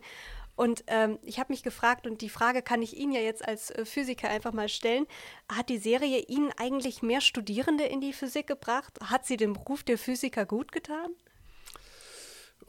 Und 0.56 0.84
ähm, 0.88 1.18
ich 1.24 1.40
habe 1.40 1.52
mich 1.52 1.64
gefragt, 1.64 2.06
und 2.06 2.22
die 2.22 2.30
Frage 2.30 2.62
kann 2.62 2.82
ich 2.82 2.98
Ihnen 2.98 3.12
ja 3.12 3.22
jetzt 3.22 3.48
als 3.48 3.72
äh, 3.72 3.86
Physiker 3.86 4.30
einfach 4.30 4.54
mal 4.54 4.70
stellen, 4.70 5.08
hat 5.52 5.70
die 5.70 5.80
Serie 5.80 6.20
Ihnen 6.20 6.52
eigentlich 6.58 7.02
mehr 7.02 7.22
Studierende 7.22 7.86
in 7.86 8.02
die 8.02 8.14
Physik 8.14 8.48
gebracht? 8.48 9.00
Hat 9.04 9.26
sie 9.26 9.38
dem 9.38 9.54
Beruf 9.54 9.84
der 9.84 9.98
Physiker 9.98 10.46
gut 10.46 10.72
getan? 10.72 11.12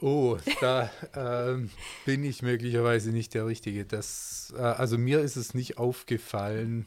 Oh, 0.01 0.37
da 0.59 0.91
ähm, 1.15 1.69
bin 2.05 2.23
ich 2.23 2.41
möglicherweise 2.41 3.11
nicht 3.11 3.33
der 3.33 3.45
Richtige. 3.45 3.85
Das, 3.85 4.53
äh, 4.57 4.61
also 4.61 4.97
mir 4.97 5.21
ist 5.21 5.37
es 5.37 5.53
nicht 5.53 5.77
aufgefallen. 5.77 6.85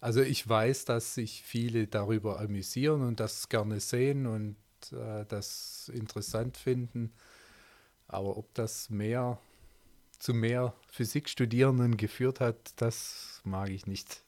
Also 0.00 0.20
ich 0.20 0.46
weiß, 0.46 0.84
dass 0.84 1.14
sich 1.14 1.42
viele 1.42 1.86
darüber 1.86 2.40
amüsieren 2.40 3.02
und 3.02 3.20
das 3.20 3.48
gerne 3.48 3.80
sehen 3.80 4.26
und 4.26 4.56
äh, 4.92 5.24
das 5.26 5.90
interessant 5.94 6.58
finden. 6.58 7.12
Aber 8.06 8.36
ob 8.36 8.52
das 8.54 8.90
mehr 8.90 9.38
zu 10.18 10.34
mehr 10.34 10.74
Physikstudierenden 10.88 11.96
geführt 11.96 12.40
hat, 12.40 12.74
das 12.76 13.40
mag 13.44 13.70
ich 13.70 13.86
nicht. 13.86 14.22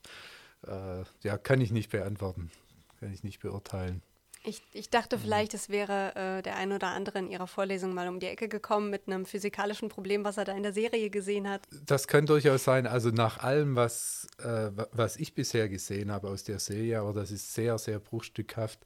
Äh, 0.67 1.05
ja, 1.23 1.37
kann 1.37 1.61
ich 1.61 1.73
nicht 1.73 1.91
beantworten, 1.91 2.51
kann 3.01 3.13
ich 3.13 3.23
nicht 3.23 3.41
beurteilen. 3.41 4.03
Ich, 4.47 4.63
ich 4.73 4.91
dachte 4.91 5.19
vielleicht, 5.19 5.55
es 5.55 5.69
wäre 5.69 6.15
äh, 6.15 6.43
der 6.43 6.57
ein 6.57 6.71
oder 6.71 6.89
andere 6.89 7.19
in 7.19 7.29
Ihrer 7.29 7.49
Vorlesung 7.49 7.93
mal 7.95 8.07
um 8.09 8.21
die 8.21 8.27
Ecke 8.27 8.49
gekommen 8.49 8.91
mit 8.91 9.09
einem 9.09 9.27
physikalischen 9.27 9.89
Problem, 9.89 10.25
was 10.25 10.37
er 10.37 10.45
da 10.45 10.53
in 10.53 10.63
der 10.63 10.73
Serie 10.73 11.11
gesehen 11.11 11.49
hat. 11.49 11.63
Das 11.85 12.07
kann 12.07 12.27
durchaus 12.27 12.63
sein. 12.63 12.87
Also 12.87 13.11
nach 13.11 13.39
allem, 13.39 13.75
was, 13.75 14.29
äh, 14.39 14.71
was 14.93 15.17
ich 15.17 15.35
bisher 15.35 15.69
gesehen 15.69 16.13
habe 16.13 16.29
aus 16.29 16.45
der 16.45 16.61
Serie, 16.61 17.01
aber 17.01 17.13
das 17.13 17.33
ist 17.33 17.55
sehr, 17.55 17.77
sehr 17.79 17.99
bruchstückhaft. 17.99 18.79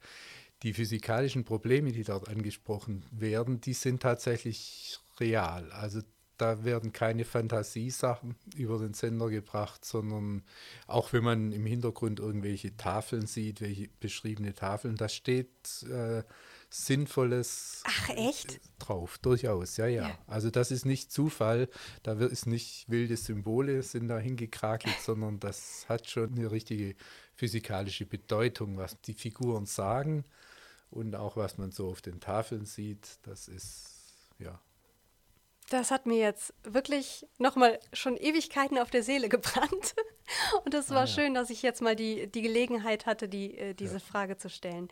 Die 0.63 0.73
physikalischen 0.73 1.45
Probleme, 1.45 1.93
die 1.93 2.05
dort 2.05 2.29
angesprochen 2.29 3.05
werden, 3.11 3.61
die 3.61 3.75
sind 3.75 4.01
tatsächlich 4.01 4.99
real. 5.21 5.71
Also 5.73 6.01
da 6.41 6.65
werden 6.65 6.93
keine 6.93 7.25
Fantasiesachen 7.25 8.35
über 8.57 8.79
den 8.79 8.95
Sender 8.95 9.29
gebracht, 9.29 9.85
sondern 9.85 10.43
auch 10.87 11.13
wenn 11.13 11.23
man 11.23 11.53
im 11.53 11.67
Hintergrund 11.67 12.19
irgendwelche 12.19 12.77
Tafeln 12.77 13.27
sieht, 13.27 13.61
welche 13.61 13.89
beschriebene 14.01 14.55
Tafeln, 14.55 14.97
da 14.97 15.09
steht 15.09 15.49
äh, 15.91 16.23
Sinnvolles 16.71 17.83
Ach, 17.85 18.09
echt? 18.11 18.61
drauf, 18.79 19.19
durchaus, 19.19 19.77
ja, 19.77 19.87
ja, 19.87 20.09
ja. 20.09 20.19
Also 20.27 20.51
das 20.51 20.71
ist 20.71 20.87
nicht 20.87 21.13
Zufall, 21.13 21.69
da 22.05 22.13
ist 22.13 22.47
nicht 22.47 22.89
wilde 22.89 23.17
Symbole 23.17 23.83
sind 23.83 24.09
da 24.09 24.19
hingekrakelt, 24.19 24.97
sondern 25.05 25.41
das 25.41 25.87
hat 25.89 26.09
schon 26.09 26.33
eine 26.33 26.51
richtige 26.51 26.95
physikalische 27.35 28.07
Bedeutung, 28.07 28.77
was 28.77 29.01
die 29.03 29.15
Figuren 29.15 29.67
sagen 29.67 30.25
und 30.91 31.17
auch 31.17 31.37
was 31.37 31.59
man 31.59 31.73
so 31.73 31.89
auf 31.91 32.01
den 32.01 32.21
Tafeln 32.21 32.67
sieht, 32.67 33.19
das 33.23 33.49
ist, 33.49 33.91
ja, 34.39 34.61
das 35.71 35.91
hat 35.91 36.05
mir 36.05 36.19
jetzt 36.19 36.53
wirklich 36.65 37.27
nochmal 37.39 37.79
schon 37.93 38.17
Ewigkeiten 38.17 38.79
auf 38.79 38.91
der 38.91 39.03
Seele 39.03 39.29
gebrannt. 39.31 39.95
Und 40.65 40.75
es 40.75 40.91
war 40.91 40.99
ah, 40.99 41.01
ja. 41.01 41.07
schön, 41.07 41.35
dass 41.35 41.51
ich 41.51 41.63
jetzt 41.63 41.81
mal 41.81 41.97
die, 41.97 42.27
die 42.27 42.43
Gelegenheit 42.43 43.07
hatte, 43.07 43.29
die, 43.29 43.57
äh, 43.57 43.75
diese 43.75 43.95
ja. 43.95 44.01
Frage 44.01 44.37
zu 44.37 44.49
stellen. 44.49 44.89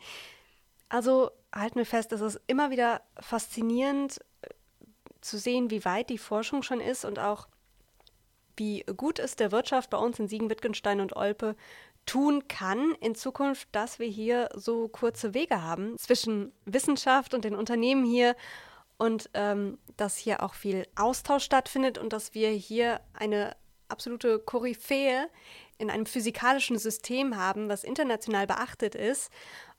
Also 0.88 1.30
halten 1.54 1.76
wir 1.76 1.86
fest, 1.86 2.12
es 2.12 2.20
ist 2.20 2.40
immer 2.46 2.70
wieder 2.70 3.02
faszinierend 3.20 4.18
äh, 4.42 4.48
zu 5.20 5.38
sehen, 5.38 5.70
wie 5.70 5.84
weit 5.84 6.10
die 6.10 6.18
Forschung 6.18 6.62
schon 6.62 6.80
ist 6.80 7.04
und 7.04 7.18
auch 7.18 7.46
wie 8.56 8.84
gut 8.96 9.20
es 9.20 9.36
der 9.36 9.52
Wirtschaft 9.52 9.90
bei 9.90 9.98
uns 9.98 10.18
in 10.18 10.26
Siegen, 10.26 10.50
Wittgenstein 10.50 11.00
und 11.00 11.14
Olpe 11.14 11.54
tun 12.06 12.48
kann 12.48 12.94
in 13.00 13.14
Zukunft, 13.14 13.68
dass 13.72 13.98
wir 13.98 14.08
hier 14.08 14.48
so 14.54 14.88
kurze 14.88 15.34
Wege 15.34 15.62
haben 15.62 15.96
zwischen 15.98 16.52
Wissenschaft 16.64 17.34
und 17.34 17.44
den 17.44 17.54
Unternehmen 17.54 18.04
hier 18.04 18.34
und 18.98 19.30
ähm, 19.34 19.78
dass 19.96 20.16
hier 20.16 20.42
auch 20.42 20.54
viel 20.54 20.86
Austausch 20.96 21.44
stattfindet 21.44 21.96
und 21.98 22.12
dass 22.12 22.34
wir 22.34 22.50
hier 22.50 23.00
eine 23.14 23.56
absolute 23.88 24.38
Koryphäe 24.38 25.28
in 25.78 25.90
einem 25.90 26.06
physikalischen 26.06 26.78
System 26.78 27.36
haben, 27.36 27.68
was 27.68 27.84
international 27.84 28.46
beachtet 28.46 28.94
ist. 28.94 29.30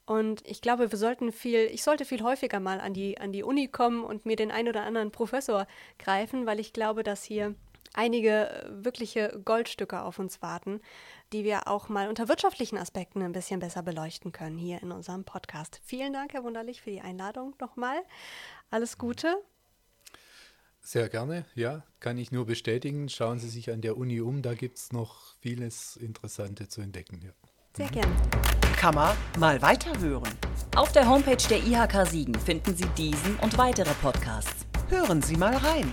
Und 0.05 0.41
ich 0.47 0.61
glaube, 0.61 0.91
wir 0.91 0.97
sollten 0.97 1.31
viel, 1.31 1.65
ich 1.65 1.83
sollte 1.83 2.05
viel 2.05 2.23
häufiger 2.23 2.59
mal 2.59 2.79
an 2.81 2.93
die, 2.93 3.19
an 3.19 3.31
die 3.31 3.43
Uni 3.43 3.67
kommen 3.67 4.03
und 4.03 4.25
mir 4.25 4.35
den 4.35 4.49
ein 4.49 4.67
oder 4.67 4.81
anderen 4.81 5.11
Professor 5.11 5.67
greifen, 5.99 6.47
weil 6.47 6.59
ich 6.59 6.73
glaube, 6.73 7.03
dass 7.03 7.23
hier 7.23 7.53
einige 7.93 8.65
wirkliche 8.69 9.39
Goldstücke 9.45 10.01
auf 10.01 10.19
uns 10.19 10.41
warten, 10.41 10.81
die 11.33 11.43
wir 11.43 11.67
auch 11.67 11.89
mal 11.89 12.09
unter 12.09 12.27
wirtschaftlichen 12.27 12.77
Aspekten 12.77 13.21
ein 13.21 13.31
bisschen 13.31 13.59
besser 13.59 13.83
beleuchten 13.83 14.31
können 14.31 14.57
hier 14.57 14.81
in 14.81 14.91
unserem 14.91 15.25
Podcast. 15.25 15.79
Vielen 15.83 16.13
Dank, 16.13 16.33
Herr 16.33 16.43
Wunderlich, 16.43 16.81
für 16.81 16.91
die 16.91 17.01
Einladung 17.01 17.55
nochmal. 17.59 18.01
Alles 18.69 18.97
Gute. 18.97 19.35
Sehr 20.81 21.09
gerne, 21.09 21.45
ja, 21.55 21.83
kann 21.99 22.17
ich 22.17 22.31
nur 22.31 22.45
bestätigen. 22.45 23.09
Schauen 23.09 23.39
Sie 23.39 23.49
sich 23.49 23.71
an 23.71 23.81
der 23.81 23.97
Uni 23.97 24.21
um, 24.21 24.41
da 24.41 24.53
gibt 24.53 24.77
es 24.77 24.91
noch 24.91 25.35
vieles 25.39 25.97
Interessante 25.97 26.67
zu 26.67 26.81
entdecken. 26.81 27.21
Ja. 27.23 27.31
Sehr 27.75 27.87
mhm. 27.87 27.91
gerne. 27.91 28.15
Kann 28.77 28.95
man 28.95 29.15
mal 29.37 29.61
weiterhören. 29.61 30.33
Auf 30.75 30.91
der 30.91 31.07
Homepage 31.07 31.47
der 31.49 31.59
IHK 31.59 32.07
Siegen 32.07 32.35
finden 32.35 32.75
Sie 32.75 32.87
diesen 32.97 33.35
und 33.37 33.57
weitere 33.57 33.93
Podcasts. 33.95 34.65
Hören 34.89 35.21
Sie 35.21 35.35
mal 35.35 35.55
rein. 35.55 35.91